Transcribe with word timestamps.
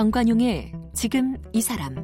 정관용의 0.00 0.72
지금 0.94 1.36
이 1.52 1.60
사람 1.60 1.94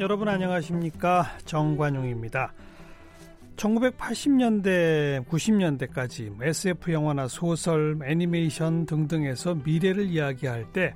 여러분 0.00 0.26
안녕하십니까 0.28 1.38
정관용입니다. 1.44 2.52
1980년대, 3.54 5.24
90년대까지 5.26 6.36
SF 6.42 6.90
영화나 6.90 7.28
소설, 7.28 7.96
애니메이션 8.04 8.86
등등에서 8.86 9.54
미래를 9.54 10.06
이야기할 10.06 10.72
때 10.72 10.94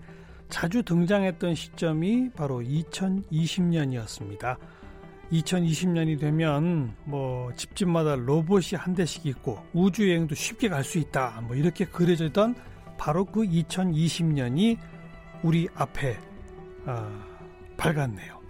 자주 0.49 0.83
등장했던 0.83 1.55
시점이 1.55 2.31
바로 2.31 2.59
2020년이었습니다. 2.59 4.57
2020년이 5.33 6.21
되면 6.21 6.95
뭐 7.05 7.53
집집마다 7.55 8.17
로봇이 8.17 8.77
한 8.77 8.95
대씩 8.95 9.27
있고 9.27 9.59
우주 9.73 10.09
여행도 10.09 10.35
쉽게 10.35 10.69
갈 10.69 10.85
수 10.85 10.99
있다. 10.99 11.43
뭐 11.47 11.57
이렇게 11.57 11.85
그려졌던 11.87 12.55
바로 12.99 13.25
그 13.25 13.43
2020년이 13.43 14.77
우리 15.43 15.69
앞에 15.75 16.19
어, 16.87 17.25
밝았네요. 17.77 18.43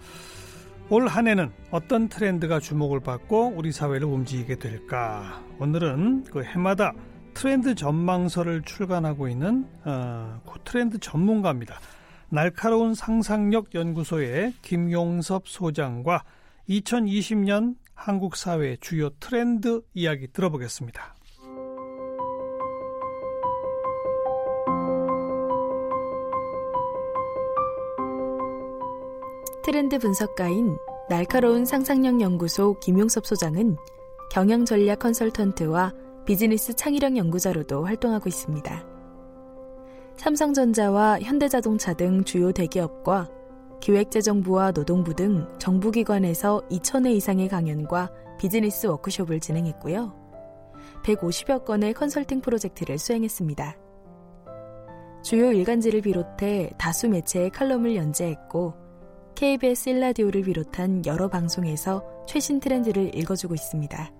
올 0.91 1.07
한 1.09 1.27
해는 1.29 1.53
어떤 1.71 2.09
트렌드가 2.09 2.59
주목을 2.61 3.01
받고 3.01 3.55
우리 3.57 3.73
사회를 3.73 4.07
움직이게 4.07 4.57
될까? 4.57 5.43
오늘은 5.59 6.25
그 6.25 6.43
해마다 6.43 6.93
트렌드 7.33 7.75
전망서를 7.75 8.63
출간하고 8.63 9.29
있는 9.29 9.67
어, 9.85 10.41
그 10.47 10.59
트렌드 10.65 10.99
전문가입니다. 10.99 11.79
날카로운 12.29 12.95
상상력 12.95 13.75
연구소의 13.75 14.55
김용섭 14.63 15.49
소장과 15.49 16.25
2020년 16.69 17.77
한국 17.95 18.37
사회 18.37 18.77
주요 18.77 19.11
트렌드 19.21 19.83
이야기 19.95 20.29
들어보겠습니다. 20.33 21.15
트렌드 29.65 29.99
분석가인 29.99 30.77
날카로운 31.09 31.65
상상력 31.65 32.21
연구소 32.21 32.79
김용섭 32.81 33.27
소장은 33.27 33.77
경영 34.31 34.65
전략 34.65 35.01
컨설턴트와 35.01 35.93
비즈니스 36.25 36.75
창의력 36.75 37.17
연구자로도 37.17 37.85
활동하고 37.85 38.29
있습니다. 38.29 38.87
삼성전자와 40.17 41.21
현대자동차 41.21 41.95
등 41.95 42.23
주요 42.25 42.53
대기업과 42.53 43.29
기획재정부와 43.83 44.71
노동부 44.71 45.13
등 45.13 45.45
정부기관에서 45.59 46.63
2,000회 46.71 47.17
이상의 47.17 47.49
강연과 47.49 48.13
비즈니스 48.39 48.87
워크숍을 48.87 49.41
진행했고요. 49.41 50.15
150여 51.03 51.65
건의 51.65 51.93
컨설팅 51.93 52.41
프로젝트를 52.41 52.97
수행했습니다. 52.97 53.77
주요 55.25 55.51
일간지를 55.51 56.01
비롯해 56.01 56.71
다수 56.79 57.09
매체의 57.09 57.51
칼럼을 57.51 57.97
연재했고 57.97 58.75
KBS 59.35 59.89
일라디오를 59.89 60.43
비롯한 60.43 61.05
여러 61.07 61.29
방송에서 61.29 62.05
최신 62.27 62.61
트렌드를 62.61 63.17
읽어주고 63.17 63.55
있습니다. 63.55 64.13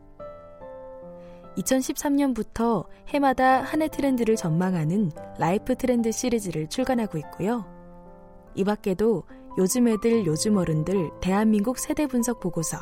2013년부터 1.57 2.87
해마다 3.09 3.63
한 3.63 3.83
해 3.83 3.87
트렌드를 3.87 4.35
전망하는 4.35 5.13
라이프 5.39 5.77
트렌드 5.77 6.11
시리즈를 6.11 6.69
출간하고 6.69 7.19
있고요. 7.19 7.65
이 8.55 8.65
밖에도 8.65 9.25
요즘 9.59 9.87
애들 9.87 10.25
요즘 10.25 10.57
어른들 10.57 11.11
대한민국 11.21 11.79
세대 11.79 12.07
분석 12.07 12.41
보고서 12.41 12.79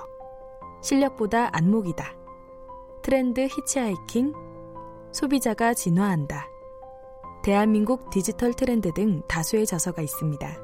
실력보다 0.82 1.50
안목이다. 1.56 2.14
트렌드 3.02 3.40
히치하이킹 3.40 4.32
소비자가 5.10 5.74
진화한다. 5.74 6.46
대한민국 7.42 8.10
디지털 8.10 8.52
트렌드 8.54 8.92
등 8.92 9.22
다수의 9.26 9.66
저서가 9.66 10.02
있습니다. 10.02 10.58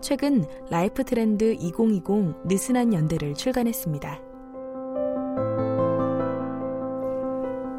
최근 0.00 0.44
라이프 0.70 1.04
트렌드 1.04 1.52
2020 1.52 2.46
느슨한 2.46 2.92
연대를 2.92 3.34
출간했습니다. 3.34 4.29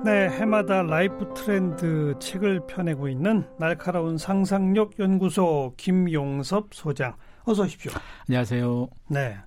네, 0.03 0.29
해마다 0.29 0.81
라이프 0.81 1.31
트렌드 1.35 2.15
책을 2.19 2.65
펴내고 2.65 3.07
있는 3.07 3.47
날카로운 3.59 4.17
상상력 4.17 4.97
연구소 4.97 5.75
김용섭 5.77 6.73
소장. 6.73 7.15
어서 7.43 7.63
오십시오. 7.63 7.91
안녕하세요. 8.27 8.87
네. 9.09 9.37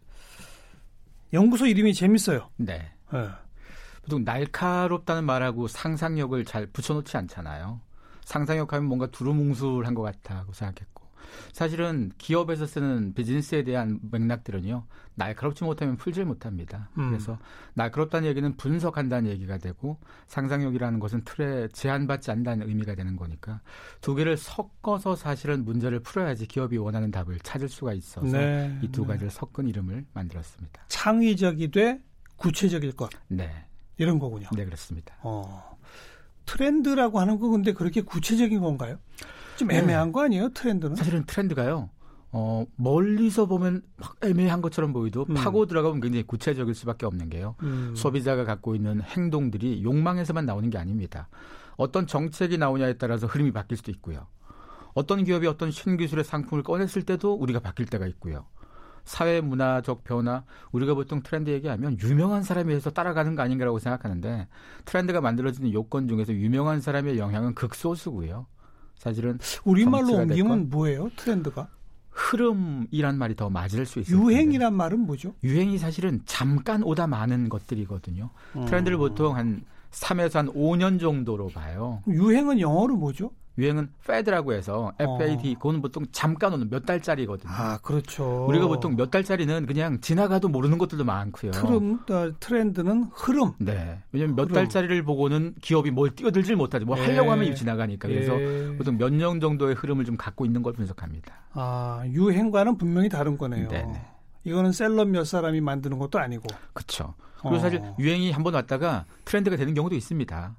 연구소 1.32 1.66
이름이 1.66 1.92
재밌어요. 1.92 2.50
네. 2.56 2.92
네. 3.12 3.28
보통 4.02 4.22
날카롭다는 4.22 5.24
말하고 5.24 5.66
상상력을 5.66 6.44
잘 6.44 6.66
붙여놓지 6.66 7.16
않잖아요. 7.16 7.80
상상력 8.24 8.72
하면 8.72 8.84
뭔가 8.86 9.08
두루뭉술한 9.08 9.94
것 9.94 10.02
같다고 10.02 10.52
생각했고. 10.52 10.93
사실은 11.52 12.12
기업에서 12.18 12.66
쓰는 12.66 13.14
비즈니스에 13.14 13.64
대한 13.64 14.00
맥락들은요 14.10 14.86
날카롭지 15.14 15.64
못하면 15.64 15.96
풀질 15.96 16.24
못합니다. 16.24 16.90
음. 16.98 17.10
그래서 17.10 17.38
날카롭다는 17.74 18.28
얘기는 18.28 18.56
분석한다는 18.56 19.30
얘기가 19.30 19.58
되고 19.58 19.98
상상력이라는 20.26 20.98
것은 21.00 21.22
틀에 21.24 21.68
제한받지 21.72 22.30
않는다는 22.30 22.68
의미가 22.68 22.94
되는 22.94 23.16
거니까 23.16 23.60
두 24.00 24.14
개를 24.14 24.36
섞어서 24.36 25.14
사실은 25.16 25.64
문제를 25.64 26.00
풀어야지 26.00 26.46
기업이 26.46 26.76
원하는 26.78 27.10
답을 27.10 27.38
찾을 27.42 27.68
수가 27.68 27.92
있어서 27.94 28.26
네. 28.26 28.78
이두 28.82 29.02
네. 29.02 29.08
가지를 29.08 29.30
섞은 29.30 29.68
이름을 29.68 30.06
만들었습니다. 30.12 30.84
창의적이되 30.88 32.00
구체적일 32.36 32.92
것. 32.92 33.10
네. 33.28 33.50
이런 33.96 34.18
거군요. 34.18 34.48
네, 34.56 34.64
그렇습니다. 34.64 35.14
어. 35.22 35.78
트렌드라고 36.46 37.20
하는 37.20 37.38
거 37.38 37.48
근데 37.48 37.72
그렇게 37.72 38.02
구체적인 38.02 38.60
건가요? 38.60 38.98
좀 39.56 39.70
애매한 39.70 40.08
네. 40.08 40.12
거 40.12 40.22
아니에요 40.22 40.50
트렌드는? 40.50 40.96
사실은 40.96 41.24
트렌드가요. 41.26 41.90
어, 42.36 42.66
멀리서 42.74 43.46
보면 43.46 43.82
막 43.96 44.16
애매한 44.22 44.60
것처럼 44.60 44.92
보이도 44.92 45.24
음. 45.28 45.34
파고 45.34 45.66
들어가면 45.66 46.00
굉장히 46.00 46.24
구체적일 46.24 46.74
수밖에 46.74 47.06
없는 47.06 47.30
게요. 47.30 47.54
음. 47.62 47.94
소비자가 47.94 48.44
갖고 48.44 48.74
있는 48.74 49.00
행동들이 49.00 49.84
욕망에서만 49.84 50.44
나오는 50.44 50.68
게 50.68 50.76
아닙니다. 50.76 51.28
어떤 51.76 52.08
정책이 52.08 52.58
나오냐에 52.58 52.94
따라서 52.94 53.28
흐름이 53.28 53.52
바뀔 53.52 53.76
수도 53.76 53.92
있고요. 53.92 54.26
어떤 54.94 55.22
기업이 55.22 55.46
어떤 55.46 55.70
신기술의 55.70 56.24
상품을 56.24 56.64
꺼냈을 56.64 57.02
때도 57.02 57.34
우리가 57.34 57.60
바뀔 57.60 57.86
때가 57.86 58.06
있고요. 58.08 58.46
사회 59.04 59.40
문화적 59.40 60.02
변화, 60.02 60.44
우리가 60.72 60.94
보통 60.94 61.22
트렌드 61.22 61.50
얘기하면 61.50 61.98
유명한 62.00 62.42
사람이 62.42 62.74
해서 62.74 62.90
따라가는 62.90 63.36
거 63.36 63.42
아닌가라고 63.42 63.78
생각하는데 63.78 64.48
트렌드가 64.86 65.20
만들어지는 65.20 65.72
요건 65.72 66.08
중에서 66.08 66.32
유명한 66.32 66.80
사람의 66.80 67.18
영향은 67.18 67.54
극소수고요. 67.54 68.46
사실은 69.04 69.38
우리말로 69.64 70.14
옮기면 70.14 70.70
뭐예요? 70.70 71.10
트렌드가? 71.16 71.68
흐름이란 72.10 73.18
말이 73.18 73.36
더 73.36 73.50
맞을 73.50 73.84
수 73.84 74.00
있어요. 74.00 74.16
유행이란 74.16 74.72
말은 74.72 75.00
뭐죠? 75.00 75.34
유행이 75.42 75.78
사실은 75.78 76.22
잠깐 76.24 76.82
오다 76.82 77.06
마는 77.06 77.48
것들이거든요. 77.50 78.30
음. 78.56 78.64
트렌드를 78.64 78.96
보통 78.96 79.36
한 79.36 79.62
3에서 79.90 80.34
한 80.34 80.46
5년 80.48 80.98
정도로 80.98 81.48
봐요. 81.48 82.02
유행은 82.08 82.60
영어로 82.60 82.96
뭐죠? 82.96 83.30
유행은 83.56 83.90
fad라고 84.02 84.52
해서 84.52 84.92
FAD 84.98 85.52
어. 85.52 85.58
그거는 85.58 85.80
보통 85.80 86.04
잠깐 86.10 86.52
오는 86.52 86.68
몇 86.70 86.84
달짜리거든요. 86.84 87.52
아 87.52 87.78
그렇죠. 87.82 88.46
우리가 88.48 88.66
보통 88.66 88.96
몇 88.96 89.10
달짜리는 89.10 89.66
그냥 89.66 90.00
지나가도 90.00 90.48
모르는 90.48 90.76
것들도 90.78 91.04
많고요. 91.04 91.52
트름, 91.52 92.00
어, 92.10 92.32
트렌드는 92.40 93.10
흐름. 93.12 93.52
네. 93.58 94.00
왜냐하면 94.12 94.34
몇 94.36 94.44
흐름. 94.44 94.54
달짜리를 94.54 95.02
보고는 95.04 95.54
기업이 95.60 95.90
뭘 95.92 96.10
뛰어들질 96.14 96.56
못하죠. 96.56 96.84
뭐 96.84 96.98
예. 96.98 97.02
하려고 97.04 97.30
하면 97.30 97.54
지나가니까. 97.54 98.08
그래서 98.08 98.40
예. 98.40 98.76
보통 98.76 98.96
몇 98.98 99.10
년 99.14 99.38
정도의 99.40 99.76
흐름을 99.76 100.04
좀 100.04 100.16
갖고 100.16 100.44
있는 100.44 100.62
걸 100.62 100.72
분석합니다. 100.72 101.32
아 101.52 102.02
유행과는 102.08 102.76
분명히 102.76 103.08
다른 103.08 103.38
거네요. 103.38 103.68
네네. 103.68 104.02
이거는 104.42 104.72
셀럽 104.72 105.08
몇 105.08 105.24
사람이 105.24 105.60
만드는 105.60 105.98
것도 105.98 106.18
아니고. 106.18 106.44
그렇죠. 106.72 107.14
그리고 107.40 107.56
어. 107.56 107.58
사실 107.60 107.80
유행이 107.98 108.32
한번 108.32 108.54
왔다가 108.54 109.04
트렌드가 109.24 109.56
되는 109.56 109.74
경우도 109.74 109.94
있습니다. 109.94 110.56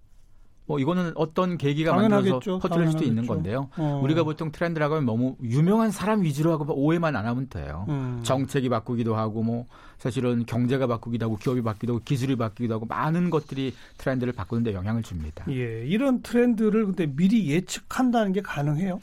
뭐 0.67 0.79
이거는 0.79 1.11
어떤 1.15 1.57
계기가 1.57 1.93
만들어서 1.93 2.59
퍼뜨릴 2.59 2.91
수도 2.91 3.03
있는 3.03 3.27
건데요. 3.27 3.69
어. 3.77 4.01
우리가 4.03 4.23
보통 4.23 4.51
트렌드라고 4.51 4.95
하면 4.95 5.05
너무 5.05 5.35
유명한 5.43 5.91
사람 5.91 6.23
위주로 6.23 6.51
하고 6.51 6.73
오해만 6.73 7.15
안 7.15 7.25
하면 7.25 7.47
돼요. 7.49 7.85
음. 7.89 8.21
정책이 8.23 8.69
바꾸기도 8.69 9.15
하고 9.15 9.43
뭐 9.43 9.67
사실은 9.97 10.45
경제가 10.45 10.87
바꾸기도 10.87 11.25
하고 11.25 11.37
기업이 11.37 11.61
바뀌기도 11.61 11.93
하고 11.93 12.03
기술이 12.03 12.35
바뀌기도 12.35 12.73
하고 12.73 12.85
많은 12.85 13.29
것들이 13.29 13.73
트렌드를 13.97 14.33
바꾸는데 14.33 14.73
영향을 14.73 15.03
줍니다. 15.03 15.45
예, 15.49 15.85
이런 15.85 16.21
트렌드를 16.21 16.85
근데 16.85 17.05
미리 17.05 17.49
예측한다는 17.51 18.33
게 18.33 18.41
가능해요? 18.41 18.99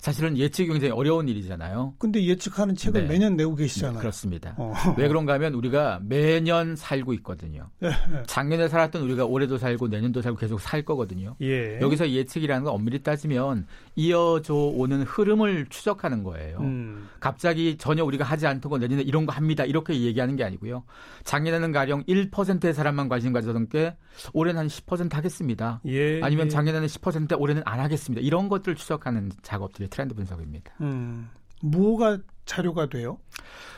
사실은 0.00 0.38
예측이 0.38 0.70
굉장히 0.70 0.92
어려운 0.92 1.28
일이잖아요. 1.28 1.94
근데 1.98 2.24
예측하는 2.24 2.74
책을 2.74 3.02
네. 3.02 3.08
매년 3.08 3.36
내고 3.36 3.54
계시잖아요. 3.54 3.96
네, 3.96 4.00
그렇습니다. 4.00 4.54
어. 4.56 4.72
왜 4.96 5.06
그런가 5.08 5.34
하면 5.34 5.52
우리가 5.52 6.00
매년 6.02 6.74
살고 6.74 7.12
있거든요. 7.14 7.68
네. 7.80 7.90
작년에 8.26 8.68
살았던 8.68 9.02
우리가 9.02 9.26
올해도 9.26 9.58
살고 9.58 9.88
내년도 9.88 10.22
살고 10.22 10.38
계속 10.38 10.58
살 10.58 10.82
거거든요. 10.82 11.36
예. 11.42 11.78
여기서 11.82 12.10
예측이라는 12.10 12.64
건 12.64 12.72
엄밀히 12.72 13.02
따지면 13.02 13.66
이어져 13.94 14.54
오는 14.54 15.02
흐름을 15.02 15.66
추적하는 15.68 16.22
거예요. 16.22 16.60
음. 16.60 17.06
갑자기 17.20 17.76
전혀 17.76 18.02
우리가 18.02 18.24
하지 18.24 18.46
않던 18.46 18.70
거 18.70 18.78
내년에 18.78 19.02
이런 19.02 19.26
거 19.26 19.32
합니다. 19.34 19.64
이렇게 19.66 20.00
얘기하는 20.00 20.34
게 20.36 20.44
아니고요. 20.44 20.82
작년에는 21.24 21.72
가령 21.72 22.04
1%의 22.04 22.72
사람만 22.72 23.10
관심 23.10 23.34
가졌던 23.34 23.68
게 23.68 23.94
올해는 24.32 24.60
한 24.60 24.66
10% 24.68 25.12
하겠습니다. 25.12 25.82
예. 25.84 26.22
아니면 26.22 26.46
예. 26.46 26.50
작년에는 26.50 26.86
10% 26.86 27.38
올해는 27.38 27.62
안 27.66 27.80
하겠습니다. 27.80 28.22
이런 28.24 28.48
것들을 28.48 28.76
추적하는 28.76 29.30
작업들이 29.42 29.89
트렌드 29.90 30.14
분석입니다. 30.14 30.72
음, 30.80 31.28
뭐가 31.62 32.18
자료가 32.46 32.88
돼요? 32.88 33.18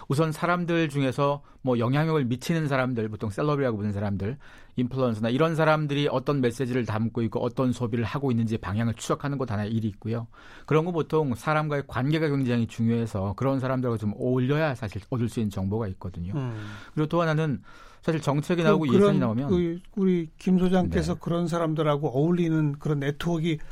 우선 0.09 0.32
사람들 0.32 0.88
중에서 0.88 1.43
뭐 1.62 1.79
영향력을 1.79 2.25
미치는 2.25 2.69
사람들, 2.69 3.09
보통 3.09 3.31
셀럽이라고 3.31 3.76
부르는 3.76 3.93
사람들, 3.93 4.37
인플루언서나 4.76 5.29
이런 5.29 5.55
사람들이 5.55 6.09
어떤 6.11 6.41
메시지를 6.41 6.87
담고 6.87 7.23
있고 7.23 7.41
어떤 7.41 7.73
소비를 7.73 8.05
하고 8.05 8.31
있는지 8.31 8.59
방향을 8.59 8.94
추적하는 8.94 9.38
것 9.38 9.50
하나의 9.50 9.70
일이 9.70 9.88
있고요. 9.88 10.26
그런 10.67 10.85
거 10.85 10.93
보통 10.93 11.35
사람과의 11.35 11.85
관계가 11.87 12.29
굉장히 12.29 12.67
중요해서 12.67 13.35
그런 13.37 13.61
사람들과 13.61 13.97
좀 13.99 14.14
어울려야 14.17 14.75
사실 14.75 15.03
얻을 15.11 15.29
수 15.29 15.41
있는 15.41 15.50
정보가 15.50 15.88
있거든요. 15.88 16.32
음. 16.35 16.55
그리고 16.94 17.09
또 17.09 17.20
하나는 17.20 17.62
사실 18.00 18.20
정책이 18.20 18.64
나오고 18.64 18.93
예산이 18.93 19.19
나오면 19.19 19.49
그 19.49 19.79
우리 19.94 20.29
김 20.38 20.59
소장께서 20.59 21.14
네. 21.14 21.20
그런 21.23 21.47
사람들하고 21.47 22.09
어울리는 22.09 22.73
그런 22.79 22.99
네트워크가 22.99 23.62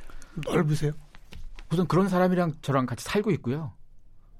넓으세요? 0.53 0.93
우선 1.73 1.87
그런 1.87 2.09
사람이랑 2.09 2.55
저랑 2.63 2.87
같이 2.87 3.05
살고 3.05 3.31
있고요. 3.33 3.73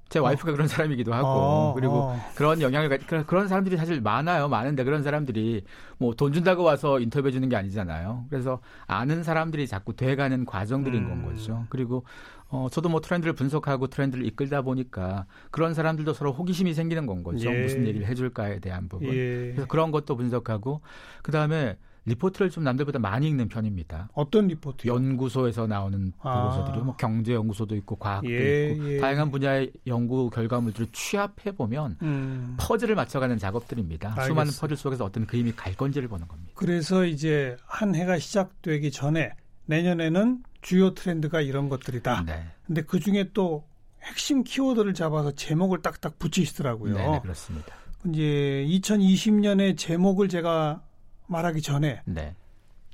제 0.09 0.19
어. 0.19 0.23
와이프가 0.23 0.51
어. 0.51 0.53
그런 0.53 0.67
사람이기도 0.67 1.13
하고 1.13 1.27
어, 1.27 1.73
그리고 1.73 1.93
어. 2.01 2.19
그런 2.35 2.61
영향을 2.61 2.89
그런, 3.07 3.25
그런 3.25 3.47
사람들이 3.47 3.77
사실 3.77 4.01
많아요. 4.01 4.49
많은데 4.49 4.83
그런 4.83 5.03
사람들이 5.03 5.63
뭐 5.97 6.13
돈 6.13 6.33
준다고 6.33 6.63
와서 6.63 6.99
인터뷰해 6.99 7.31
주는 7.31 7.47
게 7.47 7.55
아니잖아요. 7.55 8.25
그래서 8.29 8.59
아는 8.87 9.23
사람들이 9.23 9.67
자꾸 9.67 9.95
돼가는 9.95 10.45
과정들인 10.45 11.05
음. 11.05 11.09
건 11.09 11.25
거죠. 11.33 11.65
그리고 11.69 12.03
어 12.49 12.67
저도 12.69 12.89
뭐 12.89 12.99
트렌드를 12.99 13.31
분석하고 13.31 13.87
트렌드를 13.87 14.25
이끌다 14.25 14.61
보니까 14.63 15.25
그런 15.51 15.73
사람들도 15.73 16.11
서로 16.11 16.33
호기심이 16.33 16.73
생기는 16.73 17.05
건 17.05 17.23
거죠. 17.23 17.49
예. 17.49 17.61
무슨 17.61 17.87
얘기를 17.87 18.05
해줄까에 18.07 18.59
대한 18.59 18.89
부분. 18.89 19.07
예. 19.07 19.51
그래서 19.53 19.65
그런 19.67 19.91
것도 19.91 20.17
분석하고 20.17 20.81
그 21.21 21.31
다음에 21.31 21.77
리포트를 22.05 22.49
좀 22.49 22.63
남들보다 22.63 22.99
많이 22.99 23.27
읽는 23.27 23.47
편입니다. 23.47 24.09
어떤 24.13 24.47
리포트? 24.47 24.87
연구소에서 24.87 25.67
나오는 25.67 26.11
보고서들이 26.19 26.79
아. 26.79 26.83
뭐 26.83 26.95
경제 26.95 27.33
연구소도 27.33 27.75
있고 27.77 27.95
과학도 27.97 28.31
예, 28.31 28.71
있고 28.71 28.93
예. 28.93 28.97
다양한 28.97 29.29
분야의 29.29 29.71
연구 29.87 30.29
결과물들을 30.31 30.87
취합해 30.91 31.51
보면 31.55 31.97
음. 32.01 32.57
퍼즐을 32.59 32.95
맞춰가는 32.95 33.37
작업들입니다. 33.37 34.09
알겠습니다. 34.09 34.27
수많은 34.27 34.51
퍼즐 34.59 34.77
속에서 34.77 35.05
어떤 35.05 35.27
그림이 35.27 35.51
갈 35.51 35.75
건지를 35.75 36.07
보는 36.07 36.27
겁니다. 36.27 36.51
그래서 36.55 37.05
이제 37.05 37.55
한 37.65 37.93
해가 37.93 38.17
시작되기 38.17 38.91
전에 38.91 39.33
내년에는 39.65 40.43
주요 40.61 40.93
트렌드가 40.93 41.41
이런 41.41 41.69
것들이다. 41.69 42.23
네. 42.25 42.45
근데 42.65 42.81
그 42.81 42.99
중에 42.99 43.29
또 43.33 43.65
핵심 44.01 44.43
키워드를 44.43 44.95
잡아서 44.95 45.31
제목을 45.31 45.81
딱딱 45.81 46.17
붙이시더라고요. 46.17 46.95
네, 46.95 47.11
네 47.11 47.19
그렇습니다. 47.21 47.75
이제 48.07 48.65
2020년에 48.67 49.77
제목을 49.77 50.27
제가 50.27 50.81
말하기 51.31 51.61
전에 51.61 52.01
네. 52.05 52.35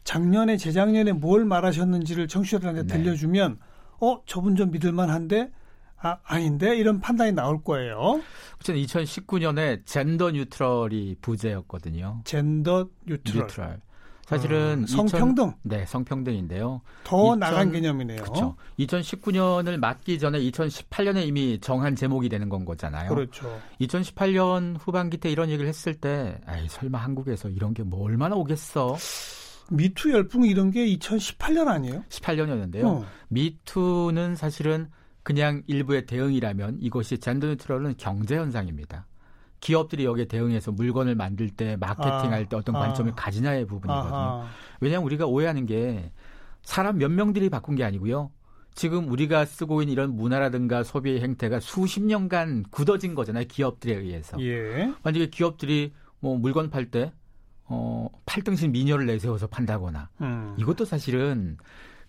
작년에 0.03 0.57
재작년에 0.57 1.11
뭘 1.11 1.43
말하셨는지를 1.45 2.27
청취자들한테 2.27 2.83
네. 2.83 2.87
들려주면 2.87 3.59
어 3.99 4.21
저분 4.25 4.55
좀 4.55 4.71
믿을만한데 4.71 5.51
아 5.99 6.17
아닌데 6.23 6.77
이런 6.77 7.01
판단이 7.01 7.31
나올 7.31 7.63
거예요. 7.63 8.21
저는 8.61 8.79
2019년에 8.81 9.85
젠더 9.85 10.31
뉴트럴이 10.31 11.17
부제였거든요. 11.21 12.21
젠더 12.23 12.87
뉴트럴. 13.05 13.43
뉴트럴. 13.43 13.81
사실은 14.27 14.83
어, 14.83 14.87
성평등. 14.87 15.45
2000, 15.45 15.53
네, 15.63 15.85
성평등인데요. 15.85 16.81
더 17.05 17.27
2000, 17.27 17.39
나간 17.39 17.71
개념이네요. 17.71 18.21
그렇죠. 18.21 18.55
2019년을 18.77 19.77
맞기 19.77 20.19
전에 20.19 20.39
2018년에 20.41 21.25
이미 21.25 21.59
정한 21.61 21.95
제목이 21.95 22.27
되는 22.27 22.49
건 22.49 22.65
거잖아요. 22.65 23.09
그렇죠. 23.09 23.59
2018년 23.79 24.75
후반기 24.79 25.17
때 25.17 25.31
이런 25.31 25.47
얘기를 25.49 25.67
했을 25.67 25.93
때, 25.95 26.39
아이 26.45 26.67
설마 26.67 26.97
한국에서 26.97 27.49
이런 27.49 27.73
게 27.73 27.83
뭐 27.87 28.03
얼마나 28.03 28.35
오겠어? 28.35 28.97
미투 29.71 30.11
열풍 30.11 30.43
이런 30.45 30.71
게 30.71 30.85
2018년 30.97 31.67
아니에요? 31.69 32.03
18년이었는데요. 32.09 32.83
어. 32.85 33.05
미투는 33.29 34.35
사실은 34.35 34.89
그냥 35.23 35.63
일부의 35.67 36.05
대응이라면 36.05 36.79
이것이 36.81 37.17
젠더 37.19 37.47
뉴트럴은 37.47 37.95
경제 37.97 38.35
현상입니다. 38.37 39.05
기업들이 39.59 40.05
여기에 40.05 40.25
대응해서 40.25 40.71
물건을 40.71 41.15
만들 41.15 41.49
때 41.49 41.77
마케팅할 41.77 42.47
때 42.47 42.55
어떤 42.55 42.75
아. 42.75 42.79
관점을 42.79 43.11
가지냐의 43.15 43.65
부분이거든요. 43.65 44.15
아하. 44.15 44.47
왜냐하면 44.79 45.05
우리가 45.05 45.25
오해하는 45.25 45.65
게 45.65 46.11
사람 46.61 46.97
몇 46.97 47.09
명들이 47.11 47.49
바꾼 47.49 47.75
게 47.75 47.83
아니고요. 47.83 48.31
지금 48.75 49.09
우리가 49.09 49.45
쓰고 49.45 49.81
있는 49.81 49.93
이런 49.93 50.15
문화라든가 50.15 50.83
소비의 50.83 51.21
행태가 51.21 51.59
수십 51.59 52.01
년간 52.03 52.65
굳어진 52.69 53.15
거잖아요. 53.15 53.45
기업들에 53.47 53.95
의해서. 53.95 54.39
예. 54.41 54.93
만약에 55.01 55.27
기업들이 55.31 55.93
뭐 56.19 56.37
물건 56.37 56.69
팔 56.69 56.91
때 56.91 57.11
어, 57.65 58.07
8등신 58.25 58.69
미녀를 58.71 59.07
내세워서 59.07 59.47
판다거나 59.47 60.09
음. 60.21 60.55
이것도 60.57 60.85
사실은 60.85 61.57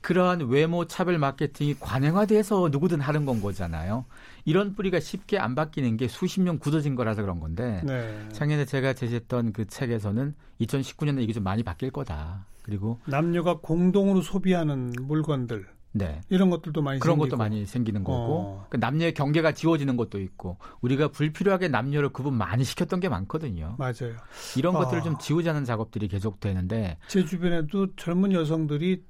그러한 0.00 0.42
외모 0.48 0.86
차별 0.86 1.18
마케팅이 1.18 1.76
관행화돼서 1.80 2.68
누구든 2.70 3.00
하는 3.00 3.24
건 3.24 3.40
거잖아요. 3.40 4.04
이런 4.48 4.74
뿌리가 4.74 4.98
쉽게 4.98 5.38
안 5.38 5.54
바뀌는 5.54 5.98
게 5.98 6.08
수십 6.08 6.40
년 6.40 6.58
굳어진 6.58 6.94
거라서 6.94 7.20
그런 7.20 7.38
건데 7.38 7.82
네. 7.84 8.28
작년에 8.32 8.64
제가 8.64 8.94
제시했던 8.94 9.52
그 9.52 9.66
책에서는 9.66 10.34
2019년에 10.62 11.22
이게 11.22 11.34
좀 11.34 11.44
많이 11.44 11.62
바뀔 11.62 11.90
거다. 11.90 12.46
그리고 12.62 12.98
남녀가 13.06 13.58
공동으로 13.58 14.22
소비하는 14.22 14.92
물건들 15.02 15.66
네. 15.92 16.22
이런 16.30 16.48
것들도 16.48 16.80
많이 16.80 16.98
그런 16.98 17.16
생기고. 17.16 17.30
것도 17.30 17.38
많이 17.38 17.66
생기는 17.66 18.02
거고 18.04 18.16
어. 18.16 18.66
그 18.70 18.78
남녀의 18.78 19.12
경계가 19.12 19.52
지워지는 19.52 19.98
것도 19.98 20.18
있고 20.20 20.56
우리가 20.80 21.08
불필요하게 21.08 21.68
남녀를 21.68 22.08
구분 22.08 22.32
많이 22.34 22.64
시켰던 22.64 23.00
게 23.00 23.10
많거든요. 23.10 23.76
맞아요. 23.78 24.16
이런 24.56 24.76
어. 24.76 24.78
것들을 24.78 25.02
좀 25.02 25.18
지우자는 25.18 25.66
작업들이 25.66 26.08
계속되는데 26.08 26.96
제 27.08 27.22
주변에도 27.24 27.94
젊은 27.96 28.32
여성들이 28.32 29.02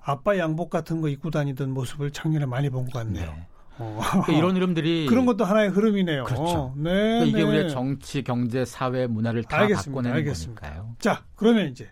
아빠 0.00 0.38
양복 0.38 0.70
같은 0.70 1.00
거 1.00 1.08
입고 1.08 1.30
다니던 1.30 1.70
모습을 1.72 2.12
작년에 2.12 2.46
많이 2.46 2.70
본 2.70 2.84
것 2.84 2.92
같네요. 2.92 3.32
네. 3.32 3.48
어. 3.78 4.00
그러니까 4.10 4.32
이런 4.32 4.56
흐름들이 4.56 5.06
그런 5.06 5.26
것도 5.26 5.44
하나의 5.44 5.70
흐름이네요. 5.70 6.24
그렇죠. 6.24 6.74
네, 6.76 6.90
그러니까 6.92 7.24
이게 7.24 7.38
네. 7.38 7.42
우리의 7.42 7.70
정치, 7.70 8.22
경제, 8.22 8.64
사회, 8.64 9.06
문화를 9.06 9.44
다 9.44 9.58
알겠습니다. 9.58 9.90
바꿔내는 9.90 10.16
알겠습니다. 10.16 10.60
거니까요. 10.60 10.96
자, 10.98 11.24
그러면 11.34 11.68
이제 11.70 11.90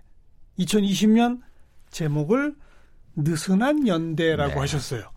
2020년 0.59 1.41
제목을 1.91 2.55
느슨한 3.17 3.87
연대라고 3.87 4.55
네. 4.55 4.61
하셨어요. 4.61 5.11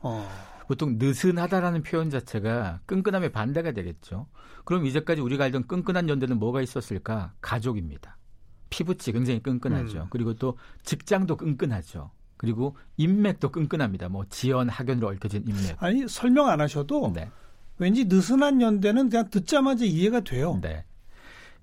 어. 0.00 0.28
보통 0.66 0.98
느슨하다라는 0.98 1.82
표현 1.82 2.10
자체가 2.10 2.80
끈끈함의 2.86 3.32
반대가 3.32 3.72
되겠죠. 3.72 4.28
그럼 4.64 4.86
이제까지 4.86 5.20
우리가 5.20 5.44
알던 5.44 5.66
끈끈한 5.66 6.08
연대는 6.08 6.38
뭐가 6.38 6.62
있었을까? 6.62 7.32
가족입니다. 7.40 8.16
피부치 8.68 9.10
굉장히 9.10 9.42
끈끈하죠. 9.42 10.02
음. 10.02 10.06
그리고 10.10 10.34
또 10.34 10.56
직장도 10.84 11.36
끈끈하죠. 11.36 12.12
그리고 12.40 12.74
인맥도 12.96 13.50
끈끈합니다. 13.52 14.08
뭐 14.08 14.24
지연 14.30 14.70
학연으로 14.70 15.08
얽혀진 15.08 15.44
인맥. 15.46 15.76
아니 15.82 16.08
설명 16.08 16.48
안 16.48 16.62
하셔도 16.62 17.12
네. 17.14 17.28
왠지 17.76 18.06
느슨한 18.06 18.62
연대는 18.62 19.10
그냥 19.10 19.28
듣자마자 19.28 19.84
이해가 19.84 20.20
돼요. 20.20 20.58
네. 20.62 20.86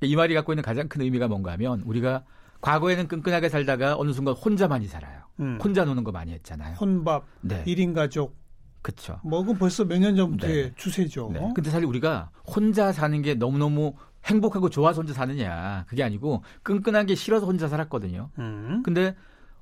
이 0.01 0.15
말이 0.15 0.35
갖고 0.35 0.53
있는 0.53 0.61
가장 0.61 0.87
큰 0.87 1.01
의미가 1.01 1.29
뭔가 1.29 1.51
하면 1.53 1.81
우리가 1.81 2.23
과거에는 2.61 3.07
끈끈하게 3.07 3.49
살다가 3.49 3.95
어느 3.97 4.11
순간 4.11 4.35
혼자 4.35 4.67
많이 4.67 4.85
살아요. 4.85 5.21
음. 5.39 5.57
혼자 5.63 5.83
노는 5.83 6.03
거 6.03 6.11
많이 6.11 6.31
했잖아요. 6.33 6.75
혼밥, 6.75 7.25
네. 7.41 7.63
1인 7.65 7.95
가족. 7.95 8.35
그렇죠. 8.83 9.19
뭐 9.23 9.41
그건 9.41 9.57
벌써 9.57 9.83
몇 9.83 9.97
년 9.99 10.15
전부터의 10.15 10.53
네. 10.63 10.73
추세죠. 10.75 11.31
네. 11.33 11.39
근데 11.55 11.71
사실 11.71 11.87
우리가 11.87 12.29
혼자 12.45 12.91
사는 12.91 13.19
게 13.23 13.33
너무너무 13.33 13.95
행복하고 14.25 14.69
좋아서 14.69 15.01
혼자 15.01 15.13
사느냐. 15.15 15.85
그게 15.87 16.03
아니고 16.03 16.43
끈끈한 16.61 17.07
게 17.07 17.15
싫어서 17.15 17.47
혼자 17.47 17.67
살았거든요. 17.67 18.29
음. 18.37 18.83
근데 18.85 19.15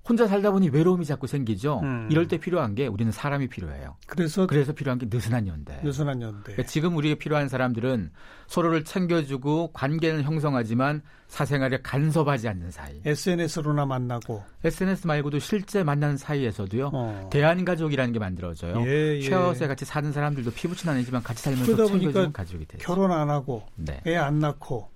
혼자 0.08 0.28
살다 0.28 0.52
보니 0.52 0.70
외로움이 0.70 1.04
자꾸 1.06 1.26
생기죠. 1.26 1.80
음. 1.82 2.08
이럴 2.12 2.28
때 2.28 2.38
필요한 2.38 2.76
게 2.76 2.86
우리는 2.86 3.12
사람이 3.12 3.48
필요해요. 3.48 3.96
그래서 4.06 4.46
그래서 4.46 4.72
필요한 4.72 5.00
게 5.00 5.08
느슨한 5.10 5.48
연대. 5.48 5.80
느슨한 5.84 6.22
연대. 6.22 6.54
그러니까 6.54 6.64
지금 6.64 6.96
우리가 6.96 7.16
필요한 7.16 7.50
사람들은 7.50 8.12
서로를 8.46 8.84
챙겨주고 8.84 9.72
관계는 9.74 10.22
형성하지만 10.22 11.02
사생활에 11.28 11.80
간섭하지 11.82 12.48
않는 12.50 12.70
사이. 12.70 13.02
SNS로나 13.04 13.88
만나고. 13.88 14.44
SNS 14.64 15.08
말고도 15.08 15.40
실제 15.40 15.84
만나는 15.84 16.18
사이에서도요. 16.18 16.92
어. 16.94 17.30
대한 17.32 17.66
가족이라는 17.66 18.14
게 18.14 18.20
만들어져요. 18.20 18.84
예, 18.86 19.18
예. 19.18 19.22
쉐어스에 19.22 19.68
같이 19.68 19.86
사는 19.86 20.12
사람들도 20.12 20.52
피부친 20.52 20.88
아니지만 20.88 21.24
같이 21.24 21.42
살면서 21.42 21.88
챙겨주는 21.88 22.32
가족이 22.32 22.66
되죠. 22.66 22.86
결혼 22.86 23.12
안 23.12 23.32
하고 23.32 23.64
네. 23.76 24.02
애안 24.06 24.38
낳고 24.38 24.90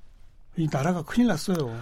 이 0.55 0.67
나라가 0.71 1.01
큰일 1.01 1.27
났어요. 1.27 1.75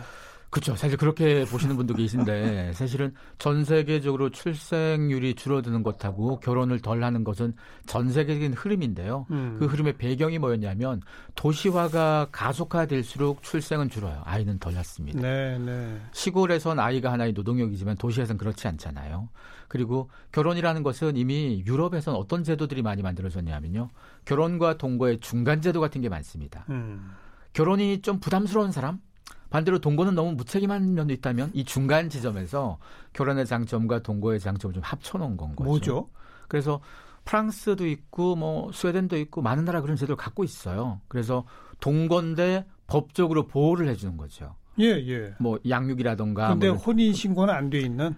그렇죠. 0.49 0.75
사실 0.75 0.97
그렇게 0.97 1.43
보시는 1.45 1.75
분도 1.75 1.93
계신데 1.93 2.71
사실은 2.73 3.13
전 3.37 3.65
세계적으로 3.65 4.29
출생률이 4.29 5.35
줄어드는 5.35 5.83
것하고 5.83 6.39
결혼을 6.39 6.79
덜 6.79 7.03
하는 7.03 7.23
것은 7.23 7.53
전 7.85 8.09
세계적인 8.09 8.53
흐름인데요. 8.53 9.25
음. 9.31 9.57
그 9.59 9.65
흐름의 9.65 9.97
배경이 9.97 10.39
뭐였냐면 10.39 11.01
도시화가 11.35 12.29
가속화될수록 12.31 13.43
출생은 13.43 13.89
줄어요. 13.89 14.21
아이는 14.23 14.57
덜 14.59 14.73
낳습니다. 14.73 15.19
네, 15.19 15.57
네. 15.59 15.99
시골에선 16.13 16.79
아이가 16.79 17.11
하나의 17.11 17.33
노동력이지만 17.33 17.97
도시에선 17.97 18.37
그렇지 18.37 18.67
않잖아요. 18.69 19.29
그리고 19.67 20.09
결혼이라는 20.31 20.81
것은 20.81 21.17
이미 21.17 21.61
유럽에선 21.65 22.15
어떤 22.15 22.45
제도들이 22.45 22.81
많이 22.81 23.01
만들어졌냐면요. 23.01 23.89
결혼과 24.23 24.77
동거의 24.77 25.19
중간 25.19 25.61
제도 25.61 25.81
같은 25.81 25.99
게 25.99 26.07
많습니다. 26.07 26.65
음. 26.69 27.11
결혼이 27.51 28.01
좀 28.01 28.19
부담스러운 28.19 28.71
사람 28.71 29.01
반대로 29.49 29.79
동거는 29.79 30.15
너무 30.15 30.33
무책임한 30.33 30.93
면도 30.93 31.13
있다면 31.13 31.51
이 31.53 31.63
중간 31.63 32.09
지점에서 32.09 32.77
결혼의 33.13 33.45
장점과 33.45 33.99
동거의 34.03 34.39
장점을 34.39 34.73
좀 34.73 34.83
합쳐놓은 34.83 35.37
건 35.37 35.55
거죠. 35.55 35.63
뭐죠? 35.69 36.09
그래서 36.47 36.81
프랑스도 37.25 37.85
있고 37.87 38.35
뭐 38.35 38.71
스웨덴도 38.71 39.17
있고 39.17 39.41
많은 39.41 39.65
나라 39.65 39.81
그런 39.81 39.95
제도를 39.95 40.15
갖고 40.15 40.43
있어요. 40.43 41.01
그래서 41.07 41.45
동거인데 41.79 42.65
법적으로 42.87 43.47
보호를 43.47 43.87
해주는 43.89 44.15
거죠. 44.17 44.55
예, 44.79 44.85
예. 45.07 45.33
뭐 45.39 45.59
양육이라던가. 45.67 46.49
근데 46.49 46.69
뭐 46.69 46.77
혼인 46.77 47.13
신고는 47.13 47.53
안 47.53 47.69
돼 47.69 47.79
있는. 47.79 48.15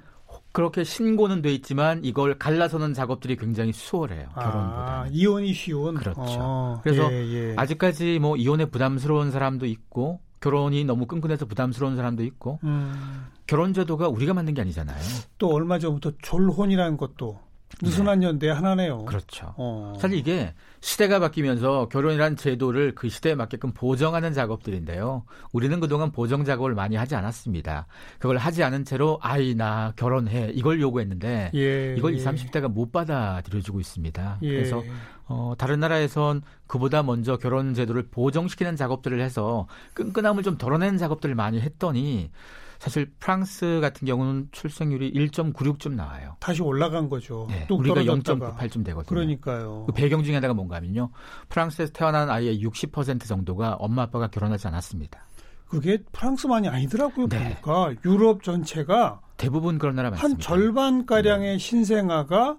그렇게 0.52 0.84
신고는 0.84 1.42
돼 1.42 1.52
있지만 1.54 2.04
이걸 2.04 2.38
갈라서는 2.38 2.94
작업들이 2.94 3.36
굉장히 3.36 3.72
수월해요. 3.72 4.30
아, 4.34 4.40
결혼보다. 4.40 5.08
이혼이 5.12 5.54
쉬운. 5.54 5.96
그렇죠. 5.96 6.22
어, 6.22 6.80
그래서 6.84 7.12
예, 7.12 7.52
예. 7.52 7.54
아직까지 7.58 8.20
뭐 8.20 8.36
이혼에 8.36 8.66
부담스러운 8.66 9.32
사람도 9.32 9.66
있고 9.66 10.20
결혼이 10.41 10.86
너무 10.86 11.05
끈끈해서 11.05 11.46
부담스러운 11.46 11.96
사람도 11.96 12.24
있고 12.24 12.60
음. 12.63 13.27
결혼 13.48 13.74
제도가 13.74 14.08
우리가 14.08 14.34
만든 14.34 14.53
게 14.53 14.62
아니잖아요. 14.62 14.98
또 15.38 15.50
얼마 15.50 15.79
전부터 15.79 16.13
졸혼이라는 16.22 16.98
것도 16.98 17.39
느슨한 17.82 18.20
네. 18.20 18.28
연대 18.28 18.50
하나네요. 18.50 19.06
그렇죠. 19.06 19.54
어. 19.58 19.94
사실 20.00 20.18
이게 20.18 20.54
시대가 20.82 21.20
바뀌면서 21.20 21.88
결혼이란 21.90 22.36
제도를 22.36 22.96
그 22.96 23.10
시대에 23.10 23.36
맞게끔 23.36 23.72
보정하는 23.74 24.34
작업들인데요. 24.34 25.24
우리는 25.52 25.80
그동안 25.80 26.12
보정 26.12 26.44
작업을 26.44 26.74
많이 26.74 26.96
하지 26.96 27.16
않았습니다. 27.16 27.88
그걸 28.18 28.38
하지 28.38 28.64
않은 28.64 28.86
채로 28.86 29.20
아이 29.22 29.56
나 29.56 29.94
결혼해 29.96 30.52
이걸 30.54 30.82
요구했는데 30.82 31.52
예, 31.54 31.96
이걸 31.98 32.14
예. 32.14 32.18
20, 32.18 32.28
30대가 32.28 32.72
못 32.72 32.92
받아들여주고 32.92 33.80
있습니다. 33.80 34.40
예. 34.42 34.48
그래서 34.48 34.84
어, 35.28 35.54
다른 35.58 35.80
나라에선 35.80 36.42
그보다 36.68 37.04
먼저 37.04 37.38
결혼 37.38 37.74
제도를 37.74 38.08
보정시키는 38.10 38.76
작업들을 38.76 39.22
해서 39.22 39.68
끈끈함을 39.94 40.44
좀 40.44 40.58
덜어내는 40.58 40.98
작업들을 40.98 41.36
많이 41.36 41.62
했더니 41.62 42.32
사실 42.80 43.12
프랑스 43.20 43.80
같은 43.82 44.08
경우는 44.08 44.48
출생률이 44.52 45.12
1.96쯤 45.14 45.96
나와요. 45.96 46.38
다시 46.40 46.62
올라간 46.62 47.10
거죠. 47.10 47.46
네, 47.50 47.68
우리가 47.70 48.04
0.98쯤 48.04 48.86
되거든요. 48.86 49.04
그러니까요. 49.04 49.84
그 49.86 49.92
배경 49.92 50.24
중에 50.24 50.36
하나가 50.36 50.54
뭔가 50.54 50.78
하면요. 50.78 51.12
프랑스에서 51.50 51.92
태어난 51.92 52.30
아이의 52.30 52.64
60% 52.64 53.28
정도가 53.28 53.74
엄마 53.74 54.04
아빠가 54.04 54.28
결혼하지 54.28 54.68
않았습니다. 54.70 55.20
그게 55.68 56.00
프랑스만이 56.14 56.70
아니더라고요. 56.70 57.28
네. 57.28 57.60
보니까 57.62 57.94
유럽 58.06 58.44
전체가 58.44 59.22
대부분 59.36 59.78
그런 59.78 59.96
나라 59.96 60.10
많습니다. 60.10 60.36
한 60.36 60.40
절반 60.40 61.06
가량의 61.06 61.52
네. 61.52 61.58
신생아가 61.58 62.58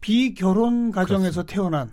비결혼 0.00 0.92
가정에서 0.92 1.42
그렇습니다. 1.42 1.52
태어난 1.52 1.90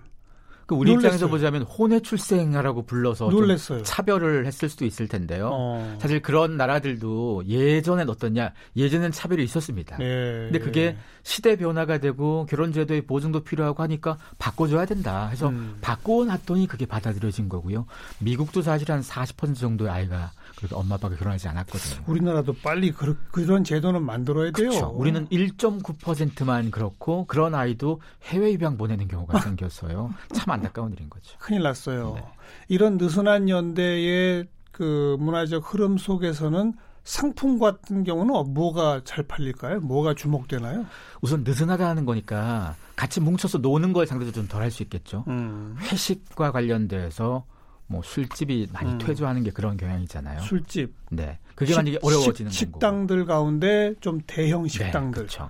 그 0.72 0.76
우리 0.76 0.90
놀랬어요. 0.92 1.08
입장에서 1.10 1.28
보자면 1.28 1.64
혼외 1.64 2.00
출생이라고 2.00 2.84
불러서 2.84 3.28
놀랬어요. 3.30 3.84
차별을 3.84 4.46
했을 4.46 4.70
수도 4.70 4.86
있을 4.86 5.10
텐데요. 5.10 5.50
어. 5.52 5.98
사실 6.00 6.22
그런 6.22 6.56
나라들도 6.56 7.44
예전엔 7.46 8.10
어떻냐? 8.10 8.54
예전엔 8.78 9.12
차별이 9.12 9.44
있었습니다. 9.44 9.98
네. 9.98 10.06
근데 10.50 10.60
그게 10.60 10.96
시대 11.24 11.58
변화가 11.58 11.98
되고 11.98 12.46
결혼 12.50 12.72
제도의 12.72 13.02
보증도 13.02 13.44
필요하고 13.44 13.84
하니까 13.84 14.18
바꿔줘야 14.38 14.86
된다. 14.86 15.28
해서 15.28 15.50
음. 15.50 15.76
바꿔놨더니 15.82 16.68
그게 16.68 16.86
받아들여진 16.86 17.50
거고요. 17.50 17.86
미국도 18.20 18.62
사실 18.62 18.90
한 18.94 19.02
40% 19.02 19.58
정도의 19.58 19.92
아이가 19.92 20.32
그렇게 20.62 20.76
엄마 20.76 20.96
아빠가 20.96 21.16
결혼하지 21.16 21.48
않았거든요. 21.48 22.04
우리나라도 22.08 22.54
빨리 22.62 22.92
그, 22.92 23.16
런 23.42 23.64
제도는 23.64 24.04
만들어야 24.04 24.52
돼요. 24.52 24.70
그렇죠. 24.70 24.88
우리는 24.96 25.28
1.9%만 25.30 26.72
그렇고 26.72 27.26
그런 27.26 27.56
아이도 27.56 28.00
해외 28.24 28.52
입양 28.52 28.78
보내는 28.78 29.08
경우가 29.08 29.40
생겼어요. 29.42 30.14
참 30.34 30.52
안타까운 30.52 30.94
일인 30.94 31.10
거죠. 31.10 31.36
큰일 31.40 31.64
났어요. 31.64 32.14
네. 32.16 32.24
이런 32.68 32.98
느슨한 32.98 33.50
연대의 33.50 34.48
그 34.72 35.18
문화적 35.20 35.74
흐름 35.74 35.98
속에서는 35.98 36.74
상품 37.04 37.58
같은 37.58 38.04
경우는 38.04 38.54
뭐가 38.54 39.02
잘 39.04 39.24
팔릴까요? 39.28 39.80
뭐가 39.80 40.14
주목되나요? 40.14 40.86
우선 41.22 41.44
느슨하다는 41.44 42.06
거니까 42.06 42.76
같이 42.96 43.20
뭉쳐서 43.20 43.58
노는 43.58 43.92
걸 43.92 44.06
상대적으로 44.06 44.34
좀 44.36 44.48
덜 44.48 44.62
할 44.62 44.70
수 44.70 44.84
있겠죠. 44.84 45.24
음. 45.28 45.76
회식과 45.80 46.52
관련돼서 46.52 47.44
뭐 47.92 48.02
술집이 48.02 48.70
많이 48.72 48.94
음. 48.94 48.98
퇴조하는 48.98 49.44
게 49.44 49.52
그런 49.52 49.76
경향이잖아요. 49.76 50.40
술집. 50.42 50.96
네. 51.12 51.38
그게 51.56 51.76
만약에 51.76 52.00
어려워지는 52.02 52.50
식, 52.50 52.70
식당들. 52.72 53.26
가운데 53.26 53.94
좀 54.00 54.22
대형 54.26 54.64
네, 54.64 54.70
식당들. 54.70 55.12
네, 55.12 55.12
그렇죠. 55.12 55.50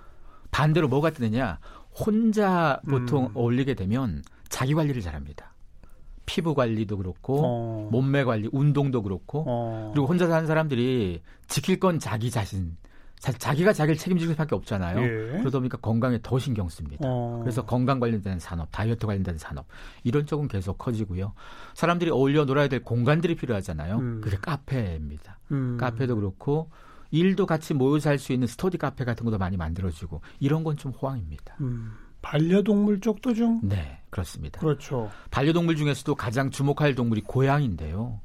반대로 0.49 0.87
뭐가 0.87 1.11
뜨느냐? 1.11 1.59
혼자 1.93 2.81
보통 2.89 3.25
음. 3.25 3.31
어울리게 3.35 3.75
되면 3.75 4.23
자기 4.49 4.73
관리를 4.73 5.01
잘합니다. 5.01 5.53
피부 6.25 6.55
관리도 6.55 6.97
그렇고 6.97 7.41
어. 7.43 7.89
몸매 7.91 8.23
관리, 8.23 8.49
운동도 8.51 9.03
그렇고 9.03 9.43
어. 9.47 9.91
그리고 9.93 10.07
혼자 10.07 10.27
사는 10.27 10.47
사람들이 10.47 11.21
지킬 11.47 11.79
건 11.79 11.99
자기 11.99 12.31
자신 12.31 12.75
사실 13.21 13.39
자기가 13.39 13.71
자기를 13.71 13.99
책임질 13.99 14.27
수밖에 14.29 14.55
없잖아요. 14.55 14.99
예. 14.99 15.37
그러다 15.41 15.59
보니까 15.59 15.77
건강에 15.77 16.17
더 16.23 16.39
신경 16.39 16.67
씁니다. 16.69 17.03
어. 17.07 17.39
그래서 17.43 17.63
건강 17.63 17.99
관련된 17.99 18.39
산업, 18.39 18.67
다이어트 18.71 19.05
관련된 19.05 19.37
산업 19.37 19.67
이런 20.03 20.25
쪽은 20.25 20.47
계속 20.47 20.79
커지고요. 20.79 21.33
사람들이 21.75 22.09
어울려 22.09 22.45
놀아야 22.45 22.67
될 22.67 22.83
공간들이 22.83 23.35
필요하잖아요. 23.35 23.97
음. 23.99 24.21
그게 24.23 24.37
카페입니다. 24.37 25.37
음. 25.51 25.77
카페도 25.79 26.15
그렇고 26.15 26.71
일도 27.11 27.45
같이 27.45 27.75
모여 27.75 27.99
살수 27.99 28.33
있는 28.33 28.47
스터디 28.47 28.79
카페 28.79 29.05
같은 29.05 29.23
것도 29.23 29.37
많이 29.37 29.55
만들어지고 29.55 30.21
이런 30.39 30.63
건 30.63 30.75
좀 30.75 30.91
호황입니다. 30.91 31.57
음. 31.61 31.91
반려동물 32.23 33.01
쪽도 33.01 33.35
좀? 33.35 33.59
네, 33.61 33.99
그렇습니다. 34.09 34.59
그렇죠. 34.59 35.11
반려동물 35.29 35.75
중에서도 35.75 36.15
가장 36.15 36.49
주목할 36.49 36.95
동물이 36.95 37.21
고양인데요. 37.21 38.19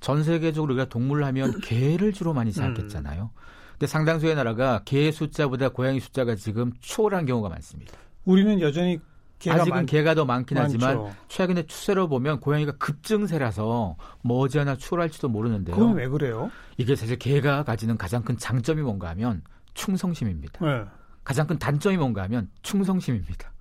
전 0.00 0.22
세계적으로 0.22 0.74
우리가 0.74 0.88
동물 0.88 1.24
하면 1.24 1.58
개를 1.62 2.12
주로 2.12 2.32
많이 2.32 2.52
생각했잖아요. 2.52 3.22
음. 3.34 3.46
근데 3.78 3.86
상당수의 3.86 4.34
나라가 4.34 4.80
개 4.84 5.10
숫자보다 5.12 5.68
고양이 5.68 6.00
숫자가 6.00 6.34
지금 6.34 6.72
초월한 6.80 7.26
경우가 7.26 7.50
많습니다. 7.50 7.92
우리는 8.24 8.60
여전히 8.60 8.98
개가 9.38 9.56
아직은 9.56 9.76
많, 9.76 9.86
개가 9.86 10.14
더 10.14 10.24
많긴 10.24 10.56
많죠. 10.56 10.78
하지만 10.78 11.14
최근에 11.28 11.66
추세로 11.66 12.08
보면 12.08 12.40
고양이가 12.40 12.72
급증세라서 12.78 13.96
머지않아 14.22 14.76
추월할지도 14.76 15.28
모르는데요. 15.28 15.76
그건 15.76 15.94
왜 15.94 16.08
그래요? 16.08 16.50
이게 16.78 16.96
사실 16.96 17.18
개가 17.18 17.64
가지는 17.64 17.98
가장 17.98 18.22
큰 18.22 18.38
장점이 18.38 18.80
뭔가 18.80 19.10
하면 19.10 19.42
충성심입니다. 19.74 20.64
네. 20.64 20.84
가장 21.22 21.46
큰 21.46 21.58
단점이 21.58 21.98
뭔가 21.98 22.22
하면 22.22 22.48
충성심입니다. 22.62 23.52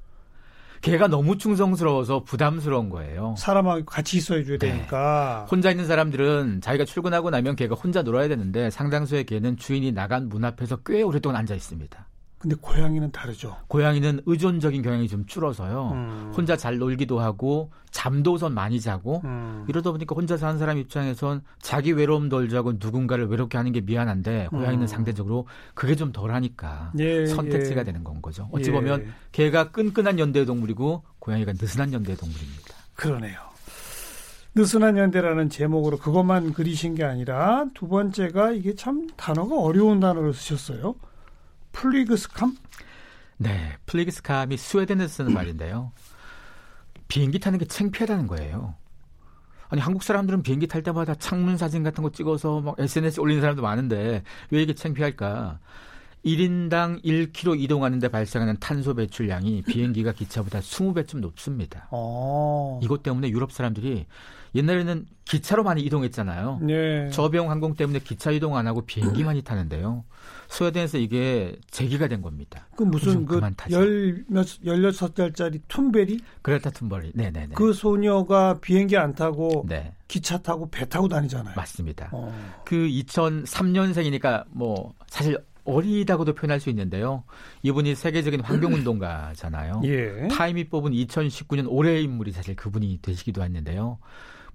걔가 0.85 1.07
너무 1.07 1.39
충성스러워서 1.39 2.23
부담스러운 2.25 2.89
거예요. 2.89 3.33
사람하고 3.39 3.85
같이 3.85 4.17
있어줘야 4.17 4.59
네. 4.59 4.69
되니까. 4.69 5.47
혼자 5.49 5.71
있는 5.71 5.87
사람들은 5.87 6.61
자기가 6.61 6.85
출근하고 6.85 7.31
나면 7.31 7.55
걔가 7.55 7.73
혼자 7.73 8.03
놀아야 8.03 8.27
되는데 8.27 8.69
상당수의 8.69 9.23
개는 9.23 9.57
주인이 9.57 9.91
나간 9.93 10.29
문 10.29 10.45
앞에서 10.45 10.77
꽤 10.85 11.01
오랫동안 11.01 11.37
앉아 11.37 11.55
있습니다. 11.55 12.07
근데 12.45 12.55
고양이는 12.61 13.11
다르죠. 13.11 13.57
고양이는 13.69 14.21
의존적인 14.27 14.83
경향이 14.83 15.07
좀 15.07 15.25
줄어서요. 15.25 15.89
음. 15.93 16.31
혼자 16.37 16.55
잘 16.55 16.77
놀기도 16.77 17.19
하고 17.19 17.71
잠도 17.89 18.33
우선 18.33 18.53
많이 18.53 18.79
자고 18.79 19.23
음. 19.25 19.65
이러다 19.67 19.91
보니까 19.91 20.13
혼자 20.13 20.37
사는 20.37 20.59
사람 20.59 20.77
입장에선 20.77 21.41
자기 21.59 21.91
외로움 21.91 22.29
덜 22.29 22.47
자고 22.47 22.73
누군가를 22.73 23.25
외롭게 23.25 23.57
하는 23.57 23.71
게 23.71 23.81
미안한데 23.81 24.49
고양이는 24.51 24.83
음. 24.83 24.87
상대적으로 24.87 25.47
그게 25.73 25.95
좀 25.95 26.11
덜하니까 26.11 26.91
예, 26.99 27.25
선택지가 27.25 27.79
예. 27.79 27.83
되는 27.83 28.03
건 28.03 28.21
거죠. 28.21 28.47
어찌 28.51 28.69
예. 28.69 28.73
보면 28.73 29.11
개가 29.31 29.71
끈끈한 29.71 30.19
연대 30.19 30.45
동물이고 30.45 31.01
고양이가 31.17 31.53
느슨한 31.53 31.93
연대 31.93 32.15
동물입니다. 32.15 32.75
그러네요. 32.93 33.39
느슨한 34.53 34.97
연대라는 34.97 35.49
제목으로 35.49 35.97
그것만 35.97 36.53
그리신 36.53 36.93
게 36.93 37.03
아니라 37.03 37.65
두 37.73 37.87
번째가 37.87 38.51
이게 38.51 38.75
참 38.75 39.07
단어가 39.17 39.59
어려운 39.59 39.99
단어를 39.99 40.35
쓰셨어요. 40.35 40.93
flygskam? 41.75 42.55
네, 43.37 43.73
flygskam이 43.85 44.57
스웨덴에서 44.57 45.07
쓰는 45.13 45.33
말인데요. 45.35 45.91
비행기 47.07 47.39
타는 47.39 47.59
게 47.59 47.65
창피하다는 47.65 48.27
거예요. 48.27 48.75
아니 49.69 49.81
한국 49.81 50.03
사람들은 50.03 50.43
비행기 50.43 50.67
탈 50.67 50.83
때마다 50.83 51.15
창문 51.15 51.57
사진 51.57 51.83
같은 51.83 52.03
거 52.03 52.11
찍어서 52.11 52.61
막 52.61 52.75
SNS에 52.79 53.21
올리는 53.21 53.41
사람도 53.41 53.61
많은데 53.61 54.23
왜 54.51 54.61
이게 54.61 54.73
창피할까? 54.73 55.59
1인당 56.23 57.03
1km 57.03 57.59
이동하는데 57.59 58.07
발생하는 58.07 58.57
탄소 58.59 58.95
배출량이 58.95 59.63
비행기가 59.63 60.11
기차보다 60.13 60.59
20배쯤 60.59 61.19
높습니다. 61.19 61.87
오. 61.91 62.79
이것 62.83 63.03
때문에 63.03 63.29
유럽 63.29 63.51
사람들이 63.51 64.05
옛날에는 64.55 65.05
기차로 65.25 65.63
많이 65.63 65.81
이동했잖아요. 65.81 66.59
네. 66.63 67.09
저비용 67.11 67.51
항공 67.51 67.75
때문에 67.75 67.99
기차 67.99 68.31
이동 68.31 68.55
안 68.57 68.65
하고 68.65 68.81
비행기만이 68.81 69.43
타는데요. 69.43 70.03
스웨덴에서 70.49 70.97
이게 70.97 71.55
제기가 71.69 72.07
된 72.07 72.21
겁니다. 72.21 72.67
그 72.75 72.83
무슨 72.83 73.25
그열몇 73.25 74.65
열여섯 74.65 75.15
살짜리 75.15 75.59
툰베리? 75.67 76.19
그레타 76.41 76.71
툰베리. 76.71 77.11
네네네. 77.15 77.55
그 77.55 77.73
소녀가 77.73 78.59
비행기 78.59 78.97
안 78.97 79.13
타고 79.13 79.65
네. 79.67 79.93
기차 80.07 80.37
타고 80.37 80.69
배 80.69 80.87
타고 80.87 81.07
다니잖아요. 81.07 81.55
맞습니다. 81.55 82.09
어. 82.11 82.33
그 82.63 82.75
2003년생이니까 82.75 84.45
뭐 84.49 84.93
사실 85.07 85.37
어리다고도 85.65 86.33
표현할 86.33 86.59
수 86.59 86.69
있는데요. 86.69 87.23
이분이 87.63 87.95
세계적인 87.95 88.41
환경운동가잖아요. 88.41 89.81
예. 89.85 90.27
타임이 90.29 90.69
뽑은 90.69 90.91
2019년 90.91 91.65
올해의 91.67 92.03
인물이 92.03 92.31
사실 92.31 92.55
그분이 92.55 92.99
되시기도 93.01 93.43
했는데요. 93.43 93.97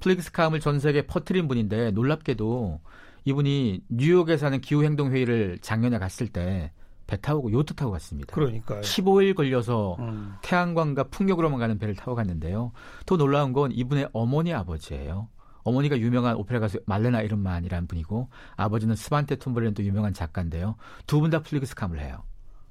플릭스캄을 0.00 0.60
전 0.60 0.78
세계에 0.78 1.02
퍼뜨린 1.02 1.48
분인데 1.48 1.90
놀랍게도 1.90 2.80
이분이 3.24 3.82
뉴욕에 3.88 4.36
사는 4.36 4.60
기후행동회의를 4.60 5.58
작년에 5.60 5.98
갔을 5.98 6.28
때 6.28 6.72
배 7.10 7.20
타고 7.20 7.50
요트 7.50 7.74
타고 7.74 7.90
갔습니다. 7.90 8.32
그러니까 8.32 8.80
15일 8.82 9.34
걸려서 9.34 9.96
음. 9.98 10.34
태양광과 10.42 11.04
풍력으로만 11.08 11.58
가는 11.58 11.76
배를 11.76 11.96
타고 11.96 12.14
갔는데요. 12.14 12.70
더 13.04 13.16
놀라운 13.16 13.52
건 13.52 13.72
이분의 13.72 14.10
어머니 14.12 14.54
아버지예요. 14.54 15.28
어머니가 15.64 15.98
유명한 15.98 16.36
오페라 16.36 16.60
가수 16.60 16.80
말레나 16.86 17.22
이른만이라는 17.22 17.88
분이고 17.88 18.28
아버지는 18.56 18.94
스반테 18.94 19.36
툼블렌 19.36 19.74
도 19.74 19.82
유명한 19.82 20.14
작가인데요. 20.14 20.76
두 21.08 21.18
분 21.20 21.30
다 21.30 21.42
플리그스캄을 21.42 21.98
해요. 21.98 22.22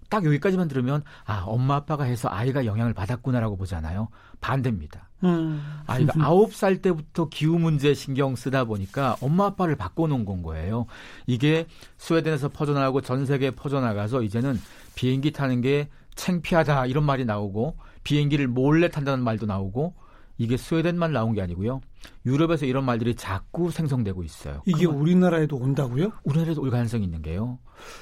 딱 0.09 0.23
여기까지만 0.23 0.69
들으면 0.69 1.03
아 1.25 1.43
엄마 1.45 1.75
아빠가 1.75 2.05
해서 2.05 2.29
아이가 2.31 2.65
영향을 2.65 2.93
받았구나라고 2.93 3.57
보잖아요. 3.57 4.07
반대입니다. 4.39 5.08
음. 5.23 5.61
아이가 5.85 6.13
아홉 6.23 6.53
살 6.53 6.81
때부터 6.81 7.29
기후 7.29 7.59
문제 7.59 7.93
신경 7.93 8.35
쓰다 8.35 8.63
보니까 8.65 9.17
엄마 9.21 9.47
아빠를 9.47 9.75
바꿔놓은 9.75 10.25
건 10.25 10.43
거예요. 10.43 10.85
이게 11.27 11.65
스웨덴에서 11.97 12.49
퍼져나가고 12.49 13.01
전 13.01 13.25
세계에 13.25 13.51
퍼져나가서 13.51 14.21
이제는 14.23 14.59
비행기 14.95 15.31
타는 15.31 15.61
게 15.61 15.89
창피하다 16.15 16.85
이런 16.85 17.03
말이 17.03 17.25
나오고 17.25 17.77
비행기를 18.03 18.47
몰래 18.47 18.89
탄다는 18.89 19.23
말도 19.23 19.45
나오고 19.45 19.93
이게 20.39 20.55
스웨덴만 20.55 21.11
나온 21.11 21.33
게 21.33 21.41
아니고요. 21.41 21.81
유럽에서 22.25 22.65
이런 22.65 22.85
말들이 22.85 23.13
자꾸 23.13 23.69
생성되고 23.71 24.23
있어요. 24.23 24.63
이게 24.65 24.85
우리나라에도 24.85 25.57
온다고요? 25.57 26.13
우리나라에도 26.23 26.61
올 26.61 26.71
가능성이 26.71 27.03
있는 27.03 27.21
게요. 27.21 27.59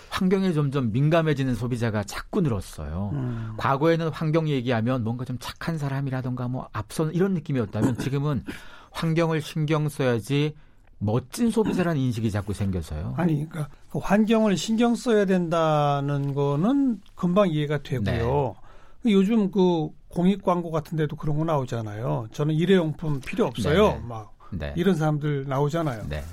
환경에 0.10 0.53
점점 0.53 0.91
민감해지는 0.91 1.56
소비자가 1.56 2.03
자꾸 2.03 2.41
늘었어요. 2.41 3.10
음. 3.13 3.53
과거에는 3.58 4.10
환경 4.10 4.48
얘기하면 4.48 5.03
뭔가 5.03 5.25
좀 5.25 5.38
착한 5.39 5.79
사람이라던가 5.79 6.48
뭐 6.48 6.70
앞선 6.74 7.12
이런 7.13 7.34
느낌이었다면 7.34 7.98
지금은 7.98 8.44
환경을 8.91 9.41
신경 9.41 9.89
써야지 9.89 10.53
멋진 11.00 11.50
소비자라는 11.50 12.00
인식이 12.00 12.29
자꾸 12.29 12.53
생겨서요. 12.53 13.15
아니, 13.17 13.48
그러니까 13.50 13.70
그 13.89 13.98
환경을 13.98 14.58
신경 14.58 14.94
써야 14.94 15.25
된다는 15.25 16.36
거는 16.36 17.01
금방 17.15 17.50
이해가 17.50 17.82
되고요. 17.82 18.56
네. 19.03 19.12
요즘 19.12 19.50
그 19.51 19.89
공익 20.10 20.44
광고 20.44 20.72
같은 20.72 20.98
데도 20.98 21.16
그런 21.16 21.38
거 21.38 21.44
나오잖아요. 21.44 22.28
저는 22.32 22.56
일회용품 22.56 23.20
필요 23.22 23.46
없어요. 23.46 23.90
네네. 23.90 24.02
막 24.08 24.38
네. 24.52 24.74
이런 24.78 24.96
사람들 24.96 25.46
나오잖아요. 25.48 26.06
네. 26.10 26.24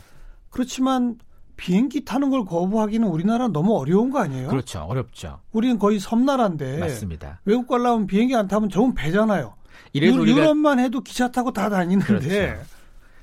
그렇지만 0.50 1.18
비행기 1.56 2.04
타는 2.04 2.30
걸 2.30 2.44
거부하기는 2.44 3.06
우리나라 3.06 3.48
너무 3.48 3.76
어려운 3.78 4.10
거 4.10 4.20
아니에요? 4.20 4.48
그렇죠. 4.48 4.80
어렵죠. 4.80 5.40
우리는 5.52 5.78
거의 5.78 6.00
섬나라인데 6.00 6.78
맞습니다. 6.78 7.40
외국 7.44 7.68
가려면 7.68 8.06
비행기 8.06 8.34
안 8.34 8.48
타면 8.48 8.70
저건 8.70 8.94
배잖아요. 8.94 9.54
이래서 9.92 10.26
유, 10.26 10.34
럽만 10.40 10.78
해도 10.80 11.00
기차 11.00 11.30
타고 11.30 11.52
다 11.52 11.68
다니는데 11.68 12.06
그렇죠. 12.06 12.62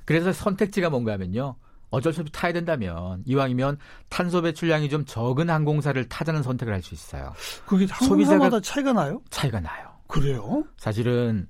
그래서 0.06 0.32
선택지가 0.34 0.90
뭔가 0.90 1.14
하면요. 1.14 1.56
어쩔 1.90 2.14
수 2.14 2.22
없이 2.22 2.32
타야 2.32 2.54
된다면 2.54 3.22
이왕이면 3.26 3.78
탄소 4.08 4.42
배출량이 4.42 4.90
좀 4.90 5.04
적은 5.06 5.50
항공사를 5.50 6.08
타자는 6.08 6.42
선택을 6.44 6.74
할 6.74 6.82
수 6.82 6.94
있어요. 6.94 7.34
그게 7.66 7.86
항공사마다 7.90 8.62
차이가 8.62 8.94
나요? 8.94 9.22
차이가 9.30 9.60
나요. 9.60 9.91
그래요? 10.12 10.64
사실은 10.78 11.48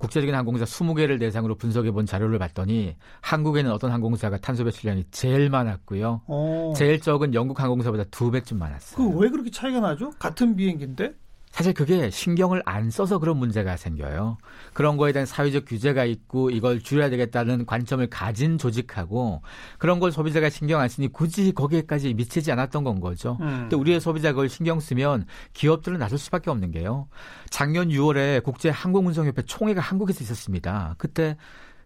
국제적인 0.00 0.34
항공사 0.34 0.64
20개를 0.64 1.18
대상으로 1.18 1.54
분석해 1.56 1.90
본 1.92 2.04
자료를 2.04 2.38
봤더니 2.38 2.96
한국에는 3.22 3.70
어떤 3.70 3.90
항공사가 3.90 4.36
탄소 4.38 4.64
배출량이 4.64 5.04
제일 5.10 5.48
많았고요. 5.50 6.22
오. 6.26 6.70
어. 6.70 6.74
제일 6.74 7.00
적은 7.00 7.32
영국 7.34 7.60
항공사보다 7.60 8.04
두 8.10 8.30
배쯤 8.30 8.58
많았어요. 8.58 8.96
그 9.10 9.18
왜 9.18 9.30
그렇게 9.30 9.50
차이가 9.50 9.80
나죠? 9.80 10.10
같은 10.18 10.56
비행기인데? 10.56 11.14
사실 11.58 11.74
그게 11.74 12.08
신경을 12.08 12.62
안 12.66 12.88
써서 12.88 13.18
그런 13.18 13.36
문제가 13.36 13.76
생겨요. 13.76 14.38
그런 14.74 14.96
거에 14.96 15.10
대한 15.10 15.26
사회적 15.26 15.64
규제가 15.66 16.04
있고 16.04 16.50
이걸 16.50 16.78
줄여야 16.78 17.10
되겠다는 17.10 17.66
관점을 17.66 18.06
가진 18.10 18.58
조직하고 18.58 19.42
그런 19.76 19.98
걸 19.98 20.12
소비자가 20.12 20.50
신경 20.50 20.80
안 20.80 20.88
쓰니 20.88 21.08
굳이 21.08 21.50
거기에까지 21.50 22.14
미치지 22.14 22.52
않았던 22.52 22.84
건 22.84 23.00
거죠. 23.00 23.38
음. 23.40 23.62
근데 23.62 23.74
우리의 23.74 23.98
소비자가 23.98 24.34
그걸 24.34 24.48
신경 24.48 24.78
쓰면 24.78 25.26
기업들은 25.52 25.98
나설 25.98 26.16
수밖에 26.16 26.48
없는 26.48 26.70
게요. 26.70 27.08
작년 27.50 27.88
6월에 27.88 28.44
국제 28.44 28.68
항공운송협회 28.68 29.42
총회가 29.42 29.80
한국에서 29.80 30.22
있었습니다. 30.22 30.94
그때 30.96 31.36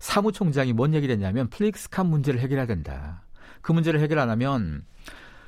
사무총장이 0.00 0.74
뭔 0.74 0.92
얘기를 0.92 1.14
했냐면 1.14 1.48
flygskam 1.48 2.08
문제를 2.08 2.40
해결해야 2.40 2.66
된다. 2.66 3.22
그 3.62 3.72
문제를 3.72 4.00
해결 4.00 4.18
안 4.18 4.28
하면 4.28 4.84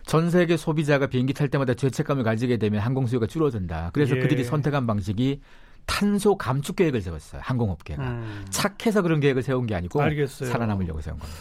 전 0.06 0.30
세계 0.30 0.56
소비자가 0.56 1.06
비행기 1.06 1.32
탈 1.32 1.48
때마다 1.48 1.74
죄책감을 1.74 2.24
가지게 2.24 2.56
되면 2.58 2.80
항공 2.80 3.06
수요가 3.06 3.26
줄어든다. 3.26 3.90
그래서 3.92 4.16
예. 4.16 4.20
그들이 4.20 4.44
선택한 4.44 4.86
방식이 4.86 5.40
탄소 5.86 6.36
감축 6.36 6.76
계획을 6.76 7.00
세웠어요. 7.00 7.40
항공업계가 7.44 8.02
음. 8.02 8.44
착해서 8.50 9.02
그런 9.02 9.20
계획을 9.20 9.42
세운 9.42 9.66
게 9.66 9.74
아니고 9.74 10.00
알겠어요. 10.00 10.50
살아남으려고 10.50 11.00
세운 11.00 11.18
겁니다. 11.18 11.40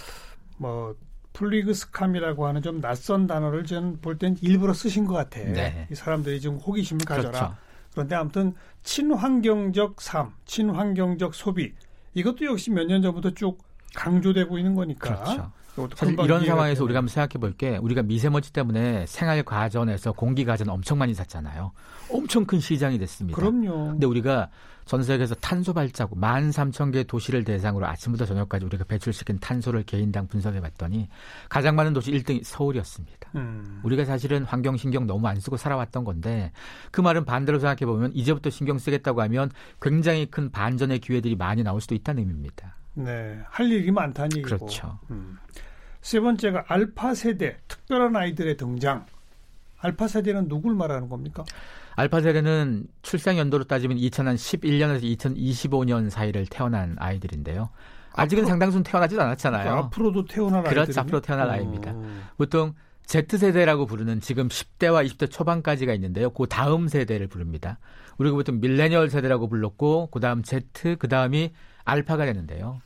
뭐 0.57 0.95
flygskam이라고 1.33 2.45
하는 2.45 2.61
좀 2.61 2.79
낯선 2.79 3.25
단어를 3.27 3.65
저는 3.65 3.99
볼 4.01 4.17
땐 4.17 4.37
일부러 4.41 4.73
쓰신 4.73 5.05
것 5.05 5.13
같아. 5.13 5.39
네. 5.41 5.87
이 5.91 5.95
사람들이 5.95 6.39
좀 6.41 6.55
호기심을 6.57 7.05
가져라. 7.05 7.31
그렇죠. 7.31 7.55
그런데 7.91 8.15
아무튼 8.15 8.53
친환경적 8.83 10.01
삶, 10.01 10.31
친환경적 10.45 11.33
소비 11.35 11.73
이것도 12.13 12.45
역시 12.45 12.69
몇 12.69 12.85
년 12.87 13.01
전부터 13.01 13.31
쭉 13.31 13.57
강조되고 13.95 14.57
있는 14.57 14.75
거니까. 14.75 15.15
그렇죠. 15.23 15.51
사실 15.95 16.15
이런 16.19 16.45
상황에서 16.45 16.83
우리가 16.83 16.99
한번 16.99 17.09
생각해 17.09 17.39
볼 17.39 17.53
게 17.57 17.77
우리가 17.77 18.03
미세먼지 18.03 18.51
때문에 18.53 19.05
생활 19.07 19.41
과전에서 19.43 20.11
공기 20.13 20.45
과전 20.45 20.69
엄청 20.69 20.97
많이 20.97 21.13
샀잖아요. 21.13 21.71
엄청 22.09 22.45
큰 22.45 22.59
시장이 22.59 22.97
됐습니다. 22.99 23.35
그럼요. 23.39 23.91
근데 23.91 24.05
우리가 24.05 24.49
전 24.85 25.01
세계에서 25.01 25.35
탄소 25.35 25.73
발자국 25.73 26.19
13,000개 26.19 27.07
도시를 27.07 27.43
대상으로 27.43 27.85
아침부터 27.87 28.25
저녁까지 28.25 28.65
우리가 28.65 28.83
배출시킨 28.83 29.39
탄소를 29.39 29.83
개인당 29.83 30.27
분석해 30.27 30.59
봤더니 30.59 31.07
가장 31.47 31.75
많은 31.75 31.93
도시 31.93 32.11
1등이 32.11 32.43
서울이었습니다. 32.43 33.29
음. 33.35 33.79
우리가 33.83 34.03
사실은 34.05 34.43
환경 34.43 34.75
신경 34.75 35.07
너무 35.07 35.25
안 35.27 35.39
쓰고 35.39 35.55
살아왔던 35.57 36.03
건데 36.03 36.51
그 36.91 36.99
말은 37.01 37.23
반대로 37.25 37.59
생각해 37.59 37.85
보면 37.85 38.11
이제부터 38.13 38.49
신경 38.49 38.77
쓰겠다고 38.77 39.21
하면 39.21 39.49
굉장히 39.81 40.25
큰 40.25 40.51
반전의 40.51 40.99
기회들이 40.99 41.35
많이 41.35 41.63
나올 41.63 41.79
수도 41.79 41.95
있다는 41.95 42.21
의미입니다. 42.23 42.75
네, 42.95 43.39
할 43.49 43.71
일이 43.71 43.89
많다는 43.89 44.37
얘기고. 44.37 44.57
그렇죠. 44.57 44.99
음. 45.09 45.32
세 46.03 46.19
번째가 46.19 46.65
알파 46.67 47.15
세대, 47.15 47.57
특별한 47.69 48.15
아이들의 48.15 48.57
등장. 48.57 49.05
알파 49.79 50.07
세대는 50.07 50.49
누굴 50.49 50.75
말하는 50.75 51.07
겁니까? 51.07 51.45
알파 51.95 52.19
세대는 52.19 52.87
출생 53.01 53.37
연도로 53.37 53.63
따지면 53.63 53.97
2011년에서 53.97 55.17
2025년 55.17 56.09
사이를 56.09 56.45
태어난 56.45 56.97
아이들인데요. 56.99 57.69
아직은 58.11 58.43
앞으로, 58.43 58.49
상당수는 58.49 58.83
태어나지도 58.83 59.21
않았잖아요. 59.21 59.63
그러니까 59.63 59.85
앞으로도 59.87 60.25
태어날 60.25 60.63
그렇죠. 60.63 60.81
아이들 60.81 60.99
앞으로 60.99 61.21
태어날 61.21 61.47
오. 61.47 61.51
아이입니다. 61.51 61.95
보통 62.37 62.73
Z세대라고 63.05 63.85
부르는 63.85 64.19
지금 64.19 64.49
10대와 64.49 65.05
20대 65.07 65.31
초반까지가 65.31 65.93
있는데요. 65.93 66.31
그 66.31 66.47
다음 66.47 66.89
세대를 66.89 67.27
부릅니다. 67.27 67.79
우리가 68.17 68.35
보통 68.35 68.59
밀레니얼 68.59 69.09
세대라고 69.09 69.47
불렀고 69.47 70.09
그 70.11 70.19
다음 70.19 70.43
Z, 70.43 70.97
그 70.99 71.07
다음이 71.07 71.53
알파가 71.85 72.25
되는데요. 72.25 72.81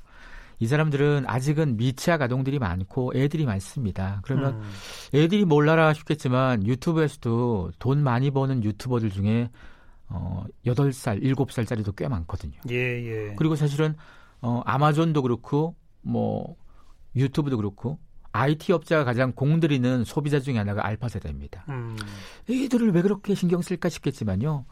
이 0.60 0.68
사람들은 0.68 1.26
아직은 1.28 1.78
미취학 1.78 2.22
아동들이 2.22 2.58
많고 2.60 3.14
애들이 3.16 3.46
많습니다. 3.46 4.22
그러면 4.24 4.56
음. 4.56 4.72
애들이 5.14 5.46
몰라라 5.46 5.94
싶겠지만 5.94 6.66
유튜브에서도 6.66 7.72
돈 7.80 8.04
많이 8.04 8.32
버는 8.32 8.64
유튜버들 8.64 9.12
중에 9.12 9.50
어 10.10 10.46
8살, 10.66 11.22
7살짜리도 11.22 11.96
꽤 11.96 12.08
많거든요. 12.08 12.60
예, 12.70 12.76
예. 12.76 13.36
그리고 13.36 13.56
사실은 13.56 13.96
어 14.42 14.62
아마존도 14.66 15.22
그렇고 15.22 15.76
뭐 16.02 16.56
유튜브도 17.16 17.58
그렇고 17.58 18.00
IT 18.32 18.72
업자가 18.72 19.04
가장 19.04 19.34
공들이는 19.34 20.06
소비자 20.06 20.40
중에 20.40 20.58
하나가 20.58 20.86
알파 20.86 21.10
세대입니다. 21.10 21.66
음. 21.70 21.98
애들을 22.50 22.92
왜 22.92 23.02
그렇게 23.02 23.36
신경 23.36 23.62
쓸까 23.62 23.90
싶겠지만요. 23.90 24.66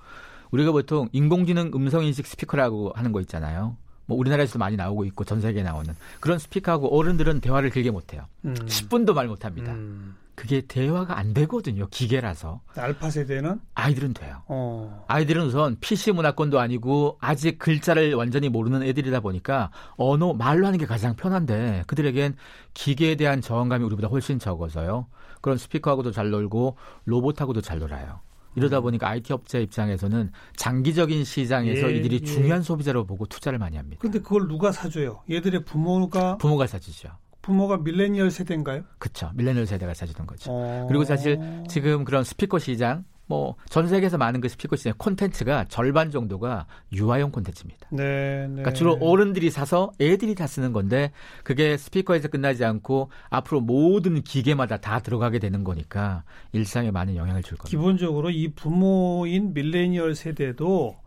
우리가 0.51 0.71
보통 0.71 1.09
인공지능 1.11 1.71
음성 1.75 2.03
인식 2.05 2.27
스피커라고 2.27 2.93
하는 2.95 3.11
거 3.11 3.21
있잖아요. 3.21 3.77
뭐 4.05 4.17
우리나라에서도 4.17 4.59
많이 4.59 4.75
나오고 4.75 5.05
있고 5.05 5.23
전 5.23 5.41
세계에 5.41 5.63
나오는 5.63 5.93
그런 6.19 6.39
스피커하고 6.39 6.95
어른들은 6.97 7.41
대화를 7.41 7.69
길게 7.69 7.91
못해요. 7.91 8.25
음. 8.45 8.53
10분도 8.53 9.13
말 9.13 9.27
못합니다. 9.27 9.73
음. 9.73 10.15
그게 10.35 10.61
대화가 10.61 11.17
안 11.17 11.33
되거든요. 11.33 11.87
기계라서. 11.87 12.59
알파 12.75 13.09
세대는 13.09 13.61
아이들은 13.73 14.13
돼요. 14.13 14.43
어. 14.47 15.05
아이들은 15.07 15.45
우선 15.45 15.77
PC 15.79 16.11
문화권도 16.11 16.59
아니고 16.59 17.17
아직 17.21 17.57
글자를 17.57 18.13
완전히 18.15 18.49
모르는 18.49 18.83
애들이다 18.83 19.21
보니까 19.21 19.71
언어 19.95 20.33
말로 20.33 20.67
하는 20.67 20.77
게 20.77 20.85
가장 20.85 21.15
편한데 21.15 21.83
그들에겐 21.87 22.35
기계에 22.73 23.15
대한 23.15 23.39
저항감이 23.41 23.85
우리보다 23.85 24.09
훨씬 24.09 24.37
적어서요. 24.37 25.07
그런 25.39 25.57
스피커하고도 25.57 26.11
잘 26.11 26.29
놀고 26.31 26.77
로봇하고도 27.05 27.61
잘 27.61 27.79
놀아요. 27.79 28.19
이러다 28.55 28.79
음. 28.79 28.83
보니까 28.83 29.09
IT 29.09 29.33
업체 29.33 29.61
입장에서는 29.61 30.31
장기적인 30.55 31.23
시장에서 31.23 31.91
예, 31.91 31.97
이들이 31.97 32.19
예. 32.21 32.25
중요한 32.25 32.61
소비자로 32.61 33.05
보고 33.05 33.25
투자를 33.25 33.59
많이 33.59 33.77
합니다. 33.77 33.99
근데 34.01 34.19
그걸 34.19 34.47
누가 34.47 34.71
사줘요? 34.71 35.21
얘들의 35.29 35.65
부모가 35.65 36.37
부모가 36.37 36.67
사주죠. 36.67 37.09
부모가 37.41 37.77
밀레니얼 37.77 38.31
세대인가요? 38.31 38.83
그렇죠. 38.97 39.31
밀레니얼 39.35 39.67
세대가 39.67 39.93
사주던 39.93 40.25
거죠. 40.25 40.51
어... 40.51 40.85
그리고 40.87 41.03
사실 41.03 41.39
지금 41.69 42.03
그런 42.03 42.23
스피커 42.23 42.57
시장 42.59 43.05
뭐 43.27 43.55
전 43.69 43.87
세계에서 43.87 44.17
많은 44.17 44.41
그 44.41 44.47
스피커 44.47 44.75
시장 44.75 44.93
콘텐츠가 44.97 45.65
절반 45.67 46.11
정도가 46.11 46.65
유아용 46.93 47.31
콘텐츠입니다. 47.31 47.87
네, 47.91 48.03
네. 48.03 48.47
그러니까 48.47 48.73
주로 48.73 48.93
어른들이 49.01 49.49
사서 49.49 49.91
애들이 49.99 50.35
다 50.35 50.47
쓰는 50.47 50.71
건데 50.71 51.11
그게 51.43 51.77
스피커에서 51.77 52.29
끝나지 52.29 52.63
않고 52.63 53.09
앞으로 53.29 53.61
모든 53.61 54.21
기계마다 54.21 54.77
다 54.77 54.99
들어가게 54.99 55.39
되는 55.39 55.63
거니까 55.63 56.23
일상에 56.53 56.91
많은 56.91 57.15
영향을 57.15 57.43
줄 57.43 57.57
겁니다. 57.57 57.69
기본적으로 57.69 58.29
이 58.29 58.49
부모인 58.53 59.53
밀레니얼 59.53 60.15
세대도 60.15 60.97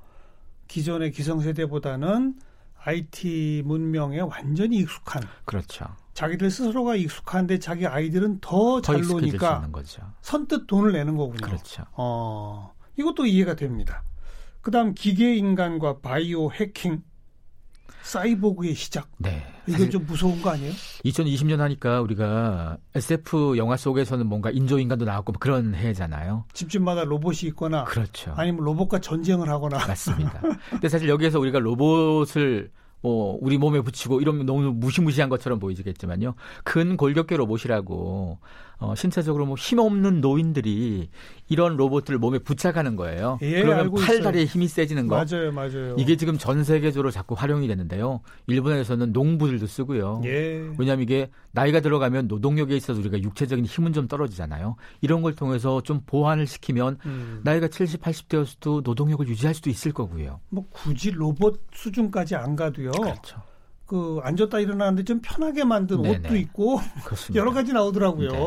기존의 0.66 1.12
기성세대보다는 1.12 2.34
IT 2.84 3.62
문명에 3.64 4.20
완전히 4.20 4.76
익숙한 4.78 5.22
그렇죠. 5.44 5.86
자기들 6.18 6.50
스스로가 6.50 6.96
익숙한데 6.96 7.60
자기 7.60 7.86
아이들은 7.86 8.40
더 8.40 8.80
잘 8.80 9.02
노니까 9.02 9.68
선뜻 10.20 10.66
돈을 10.66 10.90
내는 10.90 11.16
거군요. 11.16 11.38
그렇죠. 11.46 11.84
어, 11.92 12.72
이것도 12.96 13.26
이해가 13.26 13.54
됩니다. 13.54 14.02
그다음 14.60 14.94
기계 14.94 15.36
인간과 15.36 16.00
바이오 16.00 16.50
해킹 16.50 17.02
사이보그의 18.02 18.74
시작. 18.74 19.08
네. 19.18 19.46
이건 19.68 19.90
좀 19.90 20.06
무서운 20.06 20.42
거 20.42 20.50
아니에요? 20.50 20.72
2020년 21.04 21.58
하니까 21.58 22.00
우리가 22.00 22.78
SF 22.96 23.56
영화 23.56 23.76
속에서는 23.76 24.26
뭔가 24.26 24.50
인조인간도 24.50 25.04
나왔고 25.04 25.32
뭐 25.32 25.38
그런 25.38 25.76
해잖아요. 25.76 26.46
집집마다 26.52 27.04
로봇이 27.04 27.40
있거나. 27.50 27.84
그렇죠. 27.84 28.32
아니면 28.36 28.64
로봇과 28.64 28.98
전쟁을 29.00 29.48
하거나. 29.48 29.78
맞습니다. 29.86 30.40
근데 30.70 30.88
사실 30.88 31.08
여기에서 31.08 31.38
우리가 31.38 31.60
로봇을 31.60 32.72
뭐 33.00 33.38
우리 33.40 33.58
몸에 33.58 33.80
붙이고 33.80 34.20
이러면 34.20 34.46
너무 34.46 34.72
무시무시한 34.72 35.28
것처럼 35.28 35.58
보이지겠지만요. 35.58 36.34
근 36.64 36.96
골격계 36.96 37.36
로봇이라고 37.36 38.38
어, 38.80 38.94
신체적으로 38.94 39.44
뭐 39.44 39.56
힘없는 39.56 40.20
노인들이 40.20 41.10
이런 41.48 41.76
로봇들을 41.76 42.18
몸에 42.18 42.38
부착하는 42.38 42.94
거예요. 42.94 43.38
예, 43.42 43.62
그러면 43.62 43.92
팔 43.94 44.20
다리에 44.20 44.44
힘이 44.44 44.68
세지는 44.68 45.08
거. 45.08 45.16
맞아요, 45.16 45.50
맞아요. 45.50 45.96
이게 45.98 46.16
지금 46.16 46.38
전 46.38 46.62
세계적으로 46.62 47.10
자꾸 47.10 47.34
활용이 47.34 47.66
되는데요. 47.66 48.20
일본에서는 48.46 49.12
농부들도 49.12 49.66
쓰고요. 49.66 50.22
예. 50.26 50.70
왜냐하면 50.78 51.02
이게 51.02 51.30
나이가 51.50 51.80
들어가면 51.80 52.28
노동력에 52.28 52.76
있어서 52.76 53.00
우리가 53.00 53.20
육체적인 53.20 53.64
힘은 53.64 53.92
좀 53.92 54.06
떨어지잖아요. 54.06 54.76
이런 55.00 55.22
걸 55.22 55.34
통해서 55.34 55.80
좀 55.80 56.02
보완을 56.06 56.46
시키면 56.46 56.98
음. 57.04 57.40
나이가 57.42 57.66
70, 57.66 58.00
80대였어도 58.00 58.82
노동력을 58.84 59.26
유지할 59.26 59.54
수도 59.54 59.70
있을 59.70 59.92
거고요. 59.92 60.38
뭐 60.50 60.64
굳이 60.70 61.10
로봇 61.10 61.62
수준까지 61.72 62.36
안 62.36 62.54
가도요. 62.54 62.92
그렇죠. 62.92 63.42
그 63.88 64.20
앉았다 64.22 64.60
일어나는데 64.60 65.02
좀 65.04 65.20
편하게 65.22 65.64
만든 65.64 66.02
네네. 66.02 66.18
옷도 66.18 66.36
있고 66.36 66.78
그렇습니다. 67.04 67.40
여러 67.40 67.52
가지 67.52 67.72
나오더라고요. 67.72 68.28
네. 68.30 68.38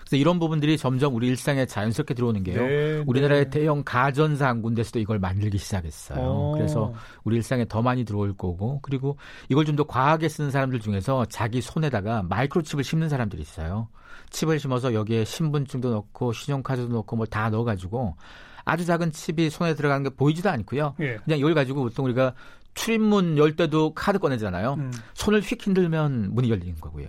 그래서 0.00 0.16
이런 0.16 0.38
부분들이 0.40 0.78
점점 0.78 1.14
우리 1.14 1.28
일상에 1.28 1.66
자연스럽게 1.66 2.14
들어오는 2.14 2.42
게요. 2.42 2.60
네, 2.66 3.04
우리나라의 3.06 3.44
네. 3.44 3.50
대형 3.50 3.82
가전사 3.84 4.48
한 4.48 4.62
군데서도 4.62 4.98
이걸 4.98 5.18
만들기 5.18 5.58
시작했어요. 5.58 6.18
오. 6.18 6.22
어. 6.22 6.52
그래서 6.56 6.94
우리 7.22 7.36
일상에 7.36 7.66
더 7.68 7.82
많이 7.82 8.04
들어올 8.04 8.34
거고 8.36 8.80
그리고 8.82 9.16
이걸 9.48 9.64
좀 9.64 9.76
더 9.76 9.84
과하게 9.84 10.28
쓰는 10.28 10.50
사람들 10.50 10.80
중에서 10.80 11.26
자기 11.26 11.60
손에다가 11.60 12.22
마이크로칩을 12.24 12.82
심는 12.82 13.08
사람들이 13.10 13.40
있어요. 13.42 13.88
칩을 14.30 14.58
심어서 14.58 14.92
여기에 14.94 15.24
신분증도 15.24 15.90
넣고 15.90 16.32
신용카드도 16.32 16.92
넣고 16.92 17.14
뭐 17.16 17.26
다 17.26 17.50
넣어가지고 17.50 18.16
아주 18.64 18.84
작은 18.84 19.12
칩이 19.12 19.48
손에 19.50 19.74
들어가는 19.74 20.02
게 20.02 20.10
보이지도 20.10 20.50
않고요. 20.50 20.94
예. 21.00 21.16
그냥 21.24 21.38
이걸 21.38 21.54
가지고 21.54 21.84
보통 21.84 22.04
우리가 22.04 22.34
출입문 22.74 23.38
열 23.38 23.56
때도 23.56 23.94
카드 23.94 24.18
꺼내잖아요. 24.18 24.74
음. 24.74 24.92
손을 25.14 25.40
휙 25.40 25.66
흔들면 25.66 26.34
문이 26.34 26.50
열리는 26.50 26.74
거고요. 26.80 27.08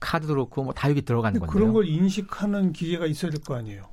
카드도 0.00 0.34
그렇고 0.34 0.62
뭐 0.64 0.72
다 0.72 0.88
여기 0.90 1.02
들어가는 1.02 1.38
건데요. 1.40 1.52
그런 1.52 1.72
걸 1.72 1.86
인식하는 1.86 2.72
기계가 2.72 3.06
있어야 3.06 3.30
될 3.30 3.40
거 3.40 3.54
아니에요. 3.56 3.84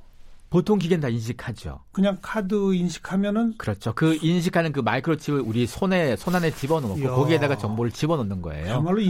보통 0.50 0.78
기계는 0.78 1.02
다 1.02 1.08
인식하죠. 1.10 1.80
그냥 1.92 2.16
카드 2.22 2.72
인식하면은 2.74 3.54
그렇죠. 3.58 3.92
그 3.94 4.18
인식하는 4.22 4.72
그 4.72 4.80
마이크로칩을 4.80 5.40
우리 5.40 5.66
손에 5.66 6.16
손 6.16 6.34
안에 6.34 6.50
집어넣고 6.52 6.94
거기에다가 7.16 7.58
정보를 7.58 7.92
집어넣는 7.92 8.40
거예요. 8.40 8.68
정말로 8.68 9.02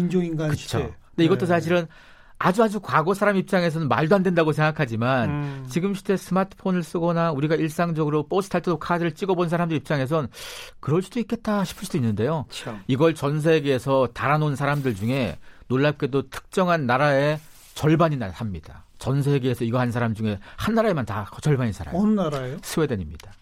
그렇죠. 0.48 0.57
시대. 0.57 0.94
근데 1.14 1.24
이것도 1.24 1.40
네. 1.40 1.46
사실은 1.46 1.87
아주 2.38 2.62
아주 2.62 2.81
과거 2.81 3.14
사람 3.14 3.37
입장에서는 3.37 3.88
말도 3.88 4.14
안 4.14 4.22
된다고 4.22 4.53
생각하지만 4.53 5.31
음. 5.31 5.66
지금 5.68 5.94
시대 5.94 6.16
스마트폰을 6.16 6.83
쓰거나 6.83 7.33
우리가 7.33 7.57
일상적으로 7.57 8.29
버스 8.29 8.48
탈 8.48 8.61
때도 8.61 8.79
카드를 8.79 9.12
찍어본 9.12 9.48
사람들 9.48 9.77
입장에선 9.77 10.29
그럴 10.81 11.03
수도 11.03 11.18
있겠다 11.20 11.64
싶을 11.64 11.85
수도 11.85 11.98
있는데요. 11.98 12.46
참. 12.51 12.81
이걸 12.87 13.14
전 13.14 13.40
세계에서 13.40 14.09
달아놓은 14.14 14.55
사람들 14.55 14.94
중에 14.94 15.38
놀랍게도 15.66 16.31
특정한 16.31 16.87
나라의 16.87 17.40
절반이나 17.74 18.31
삽니다. 18.31 18.85
전 18.98 19.22
세계에서 19.22 19.64
이거 19.64 19.79
한 19.79 19.92
사람 19.92 20.14
중에 20.14 20.38
한 20.57 20.74
나라에만 20.74 21.07
다 21.07 21.31
절반이 21.40 21.72
살아요. 21.72 21.96
어느 21.96 22.20
나라예요? 22.20 22.59
스웨덴입니다. 22.62 23.33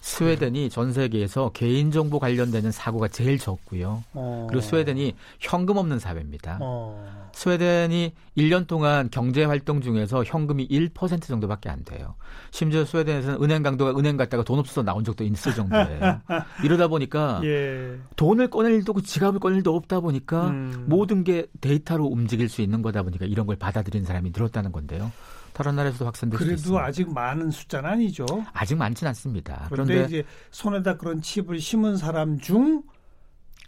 스웨덴이 0.00 0.70
전 0.70 0.92
세계에서 0.92 1.50
개인정보 1.50 2.18
관련되는 2.18 2.70
사고가 2.70 3.08
제일 3.08 3.38
적고요. 3.38 4.04
어. 4.14 4.46
그리고 4.48 4.62
스웨덴이 4.62 5.14
현금 5.40 5.76
없는 5.76 5.98
사회입니다. 5.98 6.58
어. 6.60 7.28
스웨덴이 7.32 8.14
1년 8.36 8.66
동안 8.66 9.08
경제 9.10 9.44
활동 9.44 9.80
중에서 9.80 10.24
현금이 10.24 10.68
1% 10.68 11.22
정도밖에 11.22 11.68
안 11.68 11.84
돼요. 11.84 12.14
심지어 12.50 12.84
스웨덴에서는 12.84 13.42
은행 13.42 13.62
강도가 13.62 13.98
은행 13.98 14.16
갔다가 14.16 14.42
돈 14.44 14.58
없어서 14.58 14.82
나온 14.82 15.04
적도 15.04 15.24
있을 15.24 15.54
정도예요. 15.54 16.20
이러다 16.64 16.88
보니까 16.88 17.40
예. 17.44 17.98
돈을 18.16 18.50
꺼낼 18.50 18.72
일도 18.74 18.92
없고 18.92 19.02
지갑을 19.02 19.40
꺼낼 19.40 19.58
일도 19.58 19.74
없다 19.74 20.00
보니까 20.00 20.48
음. 20.48 20.86
모든 20.88 21.24
게 21.24 21.46
데이터로 21.60 22.06
움직일 22.06 22.48
수 22.48 22.62
있는 22.62 22.82
거다 22.82 23.02
보니까 23.02 23.26
이런 23.26 23.46
걸 23.46 23.56
받아들이는 23.56 24.06
사람이 24.06 24.30
늘었다는 24.34 24.72
건데요. 24.72 25.12
다른 25.58 25.74
나라에서도 25.74 26.04
확산될 26.04 26.38
수 26.38 26.44
있습니다. 26.44 26.62
그래도 26.62 26.78
아직 26.78 27.12
많은 27.12 27.50
숫자는 27.50 27.90
아니죠. 27.90 28.24
아직 28.52 28.76
많지는 28.76 29.08
않습니다. 29.08 29.66
그런데, 29.68 29.94
그런데 29.94 30.18
이제 30.18 30.28
손에다 30.52 30.96
그런 30.96 31.20
칩을 31.20 31.58
심은 31.58 31.96
사람 31.96 32.38
중 32.38 32.84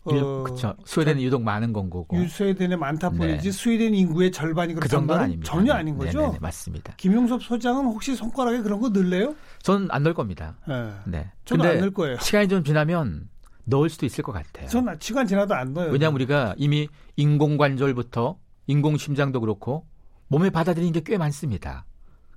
어, 0.05 0.45
그렇죠. 0.45 0.77
스웨덴이 0.85 1.25
유독 1.25 1.43
많은 1.43 1.73
건 1.73 1.91
거고. 1.91 2.17
스웨덴에 2.29 2.77
많다 2.77 3.11
뿐이지 3.11 3.51
네. 3.51 3.51
스웨덴 3.51 3.95
인구의 3.97 4.31
절반이 4.31 4.75
그 4.75 4.87
정도는 4.87 5.21
아닙니다. 5.21 5.53
전혀 5.53 5.73
아닌 5.73 5.99
거죠. 5.99 6.21
네네, 6.21 6.39
맞습니다. 6.41 6.95
김용섭 6.97 7.43
소장은 7.43 7.85
혹시 7.87 8.15
손가락에 8.15 8.63
그런 8.63 8.81
거 8.81 8.89
넣을래요? 8.91 9.35
저는 9.63 9.89
안 9.91 10.05
넣을 10.05 10.15
겁니다. 10.15 10.59
네. 10.69 10.93
네. 11.07 11.33
저는 11.45 11.67
안 11.67 11.79
넣을 11.81 11.91
거예요. 11.91 12.19
시간이 12.21 12.47
좀 12.47 12.63
지나면 12.63 13.29
넣을 13.65 13.91
수도 13.91 14.07
있을 14.07 14.23
것 14.23 14.31
같아요. 14.31 14.69
저는 14.69 14.97
시간 15.01 15.27
지나도 15.27 15.55
안 15.55 15.73
넣어요. 15.75 15.91
왜냐하면 15.91 16.15
우리가 16.15 16.55
이미 16.57 16.87
인공관절부터 17.17 18.39
인공심장도 18.69 19.41
그렇고 19.41 19.90
몸에 20.31 20.51
받아들이는 20.51 20.93
게 20.93 21.01
꽤 21.01 21.19
많습니다. 21.19 21.85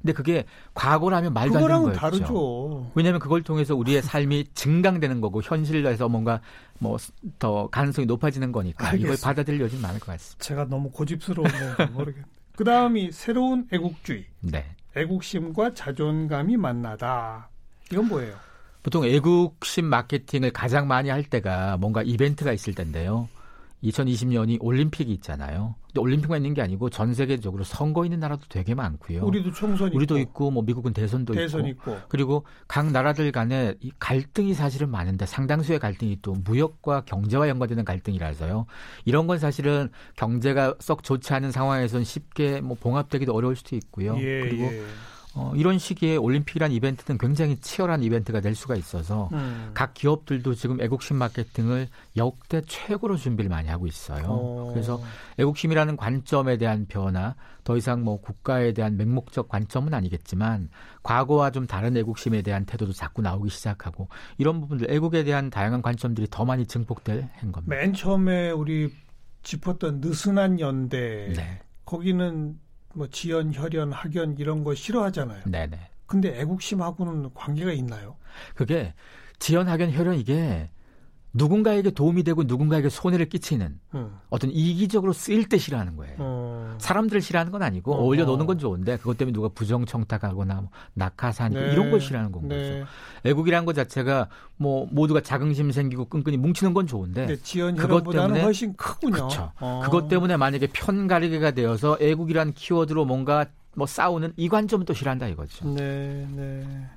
근데 0.01 0.11
그게 0.11 0.43
과거라면 0.73 1.33
말도 1.33 1.55
안 1.59 1.61
되는 1.65 1.81
거예요. 1.83 1.95
다르죠. 1.97 2.91
왜냐하면 2.93 3.19
그걸 3.21 3.41
통해서 3.43 3.73
우리의 3.75 4.01
삶이 4.01 4.47
증강되는 4.53 5.21
거고 5.21 5.41
현실에서 5.41 6.09
뭔가 6.09 6.41
뭐 6.79 6.97
더 7.39 7.67
가능성이 7.67 8.05
높아지는 8.05 8.51
거니까 8.51 8.87
알겠습니다. 8.87 9.13
이걸 9.13 9.23
받아들일 9.23 9.61
여지는 9.61 9.81
많을 9.81 9.99
것 10.01 10.07
같습니다. 10.07 10.43
제가 10.43 10.65
너무 10.65 10.89
고집스러운데 10.91 11.85
모르겠네. 11.93 12.25
그 12.57 12.63
다음이 12.65 13.11
새로운 13.13 13.67
애국주의. 13.71 14.25
네. 14.41 14.65
애국심과 14.97 15.73
자존감이 15.73 16.57
만나다. 16.57 17.49
이건 17.91 18.07
뭐예요? 18.09 18.35
보통 18.83 19.05
애국심 19.05 19.85
마케팅을 19.85 20.51
가장 20.51 20.87
많이 20.87 21.09
할 21.09 21.23
때가 21.23 21.77
뭔가 21.77 22.03
이벤트가 22.03 22.51
있을 22.51 22.75
텐데요. 22.75 23.29
2020년이 23.83 24.57
올림픽이 24.61 25.11
있잖아요. 25.13 25.75
근데 25.87 26.01
올림픽만 26.01 26.37
있는 26.37 26.53
게 26.53 26.61
아니고 26.61 26.89
전 26.89 27.13
세계적으로 27.13 27.63
선거 27.63 28.05
있는 28.05 28.19
나라도 28.19 28.45
되게 28.49 28.73
많고요. 28.73 29.23
우리도 29.23 29.51
총선 29.51 29.91
우리도 29.93 30.17
있고, 30.17 30.29
있고 30.29 30.51
뭐 30.51 30.63
미국은 30.63 30.93
대선도 30.93 31.33
대선 31.33 31.65
있고, 31.67 31.91
있고, 31.91 32.01
그리고 32.09 32.45
각 32.67 32.91
나라들 32.91 33.31
간에 33.31 33.75
이 33.79 33.91
갈등이 33.99 34.53
사실은 34.53 34.89
많은데 34.89 35.25
상당수의 35.25 35.79
갈등이 35.79 36.19
또 36.21 36.33
무역과 36.33 37.01
경제와 37.05 37.47
연관되는 37.49 37.85
갈등이라서요. 37.85 38.65
이런 39.05 39.27
건 39.27 39.37
사실은 39.37 39.89
경제가 40.15 40.75
썩 40.79 41.03
좋지 41.03 41.33
않은 41.33 41.51
상황에선 41.51 42.03
쉽게 42.03 42.61
뭐 42.61 42.75
봉합되기도 42.79 43.33
어려울 43.33 43.55
수도 43.55 43.75
있고요. 43.75 44.17
예, 44.17 44.41
그리고 44.41 44.63
예. 44.63 44.83
어, 45.35 45.51
이런 45.55 45.79
시기에 45.79 46.15
올림픽이란 46.15 46.71
이벤트는 46.71 47.17
굉장히 47.17 47.57
치열한 47.57 48.03
이벤트가 48.03 48.39
될 48.39 48.53
수가 48.53 48.75
있어서 48.75 49.29
음. 49.33 49.71
각 49.73 49.93
기업들도 49.93 50.53
지금 50.53 50.79
애국심 50.79 51.17
마케팅을 51.17 51.87
역대 52.17 52.61
최고로 52.61 53.17
준비를 53.17 53.49
많이 53.49 53.67
하고 53.67 53.87
있어요. 53.87 54.25
오. 54.25 54.69
어. 54.69 54.71
그래서 54.71 55.01
애국심이라는 55.39 55.97
관점에 55.97 56.57
대한 56.57 56.85
변화, 56.87 57.35
더 57.63 57.77
이상 57.77 58.03
뭐 58.03 58.21
국가에 58.21 58.73
대한 58.73 58.95
맹목적 58.97 59.49
관점은 59.49 59.93
아니겠지만 59.93 60.69
과거와 61.01 61.51
좀 61.51 61.65
다른 61.65 61.97
애국심에 61.97 62.41
대한 62.41 62.65
태도도 62.65 62.93
자꾸 62.93 63.21
나오기 63.21 63.49
시작하고 63.49 64.09
이런 64.37 64.61
부분들 64.61 64.91
애국에 64.91 65.23
대한 65.23 65.49
다양한 65.49 65.81
관점들이 65.81 66.27
더 66.29 66.45
많이 66.45 66.67
증폭될 66.67 67.29
한 67.33 67.51
겁니다. 67.51 67.75
맨 67.75 67.93
처음에 67.93 68.51
우리 68.51 68.93
짚었던 69.41 69.99
느슨한 69.99 70.59
연대 70.59 71.33
네. 71.35 71.59
거기는 71.85 72.59
뭐 72.93 73.07
지연, 73.07 73.53
혈연, 73.53 73.91
학연 73.91 74.37
이런 74.37 74.63
거 74.63 74.75
싫어하잖아요. 74.75 75.43
네네. 75.45 75.89
근데 76.05 76.39
애국심하고는 76.39 77.33
관계가 77.33 77.71
있나요? 77.71 78.17
그게 78.55 78.93
지연, 79.39 79.67
학연, 79.67 79.91
혈연 79.91 80.15
이게 80.15 80.69
누군가에게 81.33 81.91
도움이 81.91 82.23
되고 82.23 82.43
누군가에게 82.43 82.89
손해를 82.89 83.27
끼치는 83.27 83.79
음. 83.95 84.19
어떤 84.29 84.51
이기적으로 84.51 85.13
쓰일 85.13 85.49
때 85.49 85.57
싫어하는 85.57 85.95
거예요. 85.95 86.15
음. 86.19 86.75
사람들을 86.77 87.21
싫어하는 87.21 87.51
건 87.51 87.63
아니고 87.63 87.95
어. 87.95 88.03
울려 88.05 88.25
노는 88.25 88.45
건 88.45 88.59
좋은데 88.59 88.97
그것 88.97 89.17
때문에 89.17 89.33
누가 89.33 89.49
부정청탁하거나 89.49 90.53
뭐 90.55 90.69
낙하산 90.93 91.53
네. 91.53 91.73
이런 91.73 91.89
걸 91.89 91.99
싫어하는 91.99 92.31
건 92.31 92.47
네. 92.47 92.55
거죠. 92.55 92.85
애국이라는 93.25 93.65
것 93.65 93.73
자체가 93.73 94.29
뭐 94.57 94.87
모두가 94.91 95.21
자긍심 95.21 95.71
생기고 95.71 96.05
끈끈이 96.05 96.37
뭉치는 96.37 96.73
건 96.73 96.85
좋은데 96.85 97.35
그것 97.77 98.03
때문에 98.03 98.41
훨씬 98.43 98.75
크군요. 98.75 99.13
그렇죠. 99.13 99.51
어. 99.59 99.81
그것 99.83 100.07
때문에 100.07 100.37
만약에 100.37 100.67
편가르기가 100.67 101.51
되어서 101.51 101.97
애국이라는 101.99 102.53
키워드로 102.53 103.05
뭔가 103.05 103.45
뭐 103.75 103.87
싸우는 103.87 104.33
이 104.37 104.49
관점은 104.49 104.85
또 104.85 104.93
싫어한다 104.93 105.27
이거죠. 105.27 105.67
네, 105.67 106.27
네. 106.35 106.89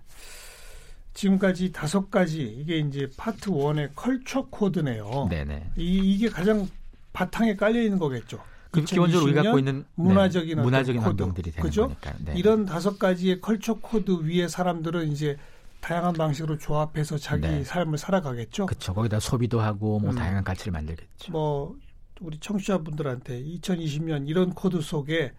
지금까지 1.17 1.73
다섯 1.73 2.11
가지 2.11 2.43
이게 2.43 2.79
이제 2.79 3.09
part 3.17 3.49
one의 3.49 3.91
culture 3.95 4.47
code네요. 4.51 5.29
네네. 5.31 5.71
이, 5.77 6.15
이게 6.15 6.29
가장 6.29 6.69
바탕에 7.15 7.57
깔려 7.57 7.81
있는 7.83 7.99
거겠죠. 7.99 8.39
그 8.71 8.83
기본적으로 8.85 9.25
우리가 9.25 9.43
갖고 9.45 9.59
있는 9.59 9.87
문화적인 9.95 10.57
네, 10.57 10.63
문화적인. 10.63 11.01
환경들이 11.01 11.51
되는 11.53 11.63
그죠? 11.63 11.85
거니까. 11.85 12.13
네. 12.19 12.35
이런 12.37 12.67
다섯 12.67 12.99
가지의 12.99 13.41
culture 13.41 13.75
code 13.81 14.11
위에 14.25 14.47
사람들은 14.47 15.11
이제 15.11 15.39
다양한 15.81 16.13
방식으로 16.13 16.59
조합해서 16.59 17.17
자기 17.17 17.43
네. 17.49 17.65
삶을 17.65 17.97
살아가겠죠. 17.97 18.67
그렇죠. 18.67 18.93
거기다 18.93 19.19
소비도 19.19 19.61
하고 19.61 19.99
뭐 19.99 20.11
음. 20.11 20.17
다양한 20.17 20.45
가치를 20.45 20.73
만들겠죠. 20.73 21.33
뭐 21.33 21.77
우리 22.21 22.39
청취자분들한테 22.39 23.43
2020년 23.43 24.29
이런 24.29 24.53
코드 24.53 24.83
속에 24.83 25.33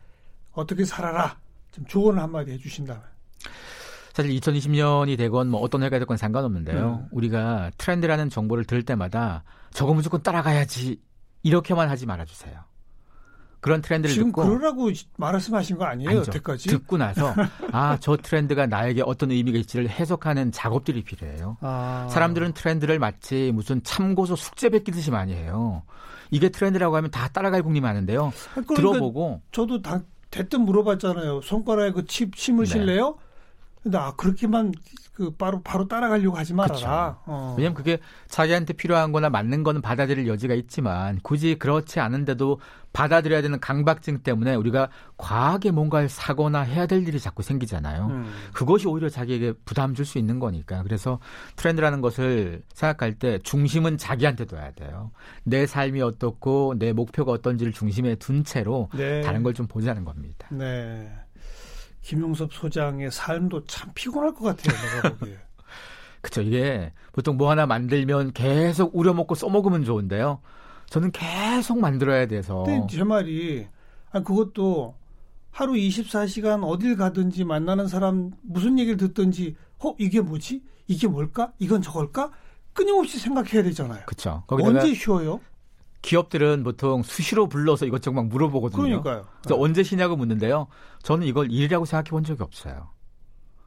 어떻게 0.54 0.86
살아라 0.86 1.38
좀 1.72 1.86
조언을 1.86 2.20
한마디 2.20 2.52
해주신다면. 2.52 3.04
사실 4.18 4.32
2020년이 4.40 5.16
되건 5.16 5.48
뭐 5.48 5.62
어떤 5.62 5.84
해가 5.84 6.00
되건 6.00 6.18
상관없는데요. 6.18 7.02
음. 7.04 7.08
우리가 7.12 7.70
트렌드라는 7.78 8.32
정보를 8.32 8.66
들을 8.66 8.82
때마다 8.82 9.44
저거 9.72 9.94
무조건 9.94 10.24
따라가야지 10.24 11.00
이렇게만 11.44 11.88
하지 11.88 12.08
말아주세요. 12.08 12.60
그런 13.60 13.84
트렌드를 13.84 14.14
지금 14.16 14.30
듣고 14.30 14.44
그러라고 14.44 14.90
말씀하신 15.18 15.78
거 15.78 15.86
아니에요? 15.86 16.10
아니죠. 16.10 16.30
여태까지 16.32 16.68
듣고 16.70 16.98
나서 16.98 17.32
아 17.72 17.98
저 18.02 18.18
트렌드가 18.18 18.66
나에게 18.66 19.04
어떤 19.06 19.30
의미가 19.30 19.60
있지를 19.60 19.88
해석하는 19.88 20.52
작업들이 20.52 21.04
필요해요. 21.04 21.58
아. 21.62 22.08
사람들은 22.10 22.54
트렌드를 22.54 22.98
마치 22.98 23.52
무슨 23.54 23.84
참고서 23.84 24.36
숙제 24.36 24.70
베끼듯이 24.70 25.12
많이 25.12 25.34
해요. 25.36 25.84
이게 26.32 26.50
트렌드라고 26.50 26.96
하면 26.96 27.12
다 27.12 27.28
따라갈 27.28 27.62
국리 27.62 27.82
많은데요. 27.82 28.34
그러니까 28.54 28.74
들어보고 28.74 29.42
저도 29.52 29.84
다, 29.84 30.02
대뜸 30.32 30.62
물어봤잖아요. 30.62 31.42
손가락에 31.42 31.92
그 31.92 32.06
칩 32.08 32.36
심으실래요? 32.36 33.16
네. 33.20 33.27
근데 33.88 33.98
아 33.98 34.12
그렇게만 34.18 34.74
그 35.14 35.32
바로 35.32 35.62
바로 35.64 35.88
따라가려고 35.88 36.38
하지 36.38 36.54
말아라. 36.54 37.20
어. 37.26 37.56
왜냐면 37.58 37.74
그게 37.74 38.00
자기한테 38.28 38.74
필요한 38.74 39.12
거나 39.14 39.30
맞는 39.30 39.64
거는 39.64 39.82
받아들일 39.82 40.28
여지가 40.28 40.54
있지만 40.56 41.20
굳이 41.24 41.56
그렇지 41.58 42.00
않은데도 42.02 42.60
받아들여야 42.94 43.42
되는 43.42 43.60
강박증 43.60 44.20
때문에 44.24 44.56
우리가 44.56 44.90
과하게 45.18 45.72
뭔가를 45.72 46.10
사거나 46.10 46.62
해야 46.62 46.86
될 46.86 47.08
일이 47.08 47.20
자꾸 47.20 47.44
생기잖아요. 47.44 48.08
음. 48.08 48.32
그것이 48.54 48.88
오히려 48.88 49.08
자기에게 49.10 49.54
부담 49.66 49.94
줄 49.96 50.06
수 50.06 50.18
있는 50.18 50.40
거니까. 50.40 50.84
그래서 50.84 51.20
트렌드라는 51.56 52.02
것을 52.02 52.64
생각할 52.74 53.16
때 53.16 53.40
중심은 53.40 53.98
자기한테 53.98 54.46
둬야 54.46 54.72
돼요. 54.72 55.12
내 55.44 55.66
삶이 55.66 56.02
어떻고 56.02 56.76
내 56.78 56.94
목표가 56.94 57.32
어떤지를 57.32 57.72
중심에 57.74 58.16
둔 58.16 58.44
채로 58.44 58.90
네. 58.94 59.22
다른 59.22 59.44
걸 59.44 59.54
좀 59.54 59.66
보자는 59.68 60.04
겁니다. 60.06 60.48
네. 60.52 61.10
김용섭 62.08 62.54
소장의 62.54 63.12
삶도 63.12 63.66
참 63.66 63.92
피곤할 63.94 64.34
것 64.34 64.46
같아요. 64.46 64.78
내가 65.02 65.18
보기에. 65.18 65.38
그쵸. 66.22 66.42
이게 66.42 66.94
보통 67.12 67.36
뭐 67.36 67.50
하나 67.50 67.66
만들면 67.66 68.32
계속 68.32 68.96
우려먹고 68.96 69.36
써먹으면 69.36 69.84
좋은데요. 69.84 70.40
저는 70.90 71.12
계속 71.12 71.80
만들어야 71.80 72.26
돼서. 72.28 72.64
근데 72.64 72.88
제 72.90 73.04
말이, 73.04 73.68
아 74.12 74.22
그것도 74.22 74.96
하루 75.52 75.74
24시간 75.74 76.64
어딜 76.64 76.96
가든지 76.96 77.44
만나는 77.44 77.90
사람 77.90 78.32
무슨 78.42 78.80
얘기를 78.80 78.96
듣든지, 78.96 79.58
어, 79.80 79.94
이게 80.00 80.22
뭐지? 80.22 80.64
이게 80.88 81.08
뭘까? 81.10 81.52
이건 81.60 81.82
저걸까? 81.82 82.32
끊임없이 82.72 83.20
생각해야 83.20 83.64
되잖아요. 83.64 84.04
그쵸. 84.06 84.44
언제 84.48 84.94
쉬어요? 84.94 85.42
기업들은 86.08 86.64
보통 86.64 87.04
수시로 87.04 87.50
불러서 87.50 87.86
이것저것 87.86 88.16
막 88.16 88.28
물어보거든요. 88.28 88.82
그러니까요. 88.82 89.26
그래서 89.42 89.56
네. 89.56 89.62
언제 89.62 89.84
쉬냐고 89.84 90.16
묻는데요. 90.16 90.68
저는 91.04 91.28
이걸 91.28 91.52
일이라고 91.52 91.84
생각해 91.84 92.12
본 92.12 92.24
적이 92.24 92.44
없어요. 92.44 92.88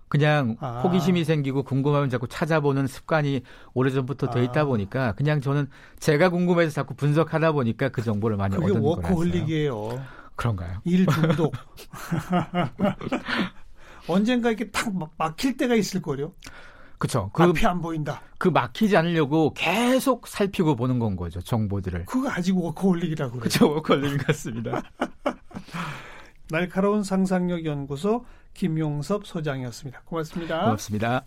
그냥 0.08 0.56
아. 0.60 0.80
호기심이 0.80 1.24
생기고 1.24 1.64
궁금하면 1.64 2.08
자꾸 2.08 2.26
찾아보는 2.26 2.86
습관이 2.86 3.42
오래전부터 3.74 4.30
돼 4.30 4.42
있다 4.44 4.62
아. 4.62 4.64
보니까 4.64 5.12
그냥 5.12 5.42
저는 5.42 5.68
제가 5.98 6.30
궁금해서 6.30 6.72
자꾸 6.72 6.94
분석하다 6.94 7.52
보니까 7.52 7.90
그 7.90 8.02
정보를 8.02 8.38
많이 8.38 8.56
얻는 8.56 8.80
거라서요. 8.82 8.96
그게 8.96 9.08
워커홀릭이에요. 9.08 10.02
그런가요? 10.36 10.78
일 10.84 11.04
중독. 11.12 11.52
언젠가 14.08 14.48
이렇게 14.48 14.70
탁 14.70 14.94
막힐 15.18 15.58
때가 15.58 15.74
있을 15.74 16.00
거요. 16.00 16.32
그렇죠. 17.00 17.30
그, 17.32 17.42
앞이 17.42 17.66
안 17.66 17.80
보인다. 17.80 18.20
그 18.36 18.48
막히지 18.48 18.94
않으려고 18.94 19.54
계속 19.54 20.26
살피고 20.28 20.76
보는 20.76 20.98
건 20.98 21.16
거죠. 21.16 21.40
정보들을. 21.40 22.04
그거 22.04 22.30
아직 22.30 22.56
워커홀릭이라고 22.56 23.32
그래요. 23.32 23.40
그렇죠. 23.40 23.70
워커홀릭 23.72 24.26
같습니다. 24.26 24.82
날카로운 26.50 27.02
상상력 27.02 27.64
연구소 27.64 28.26
김용섭 28.52 29.26
소장이었습니다. 29.26 30.02
고맙습니다. 30.04 30.60
고맙습니다. 30.60 31.24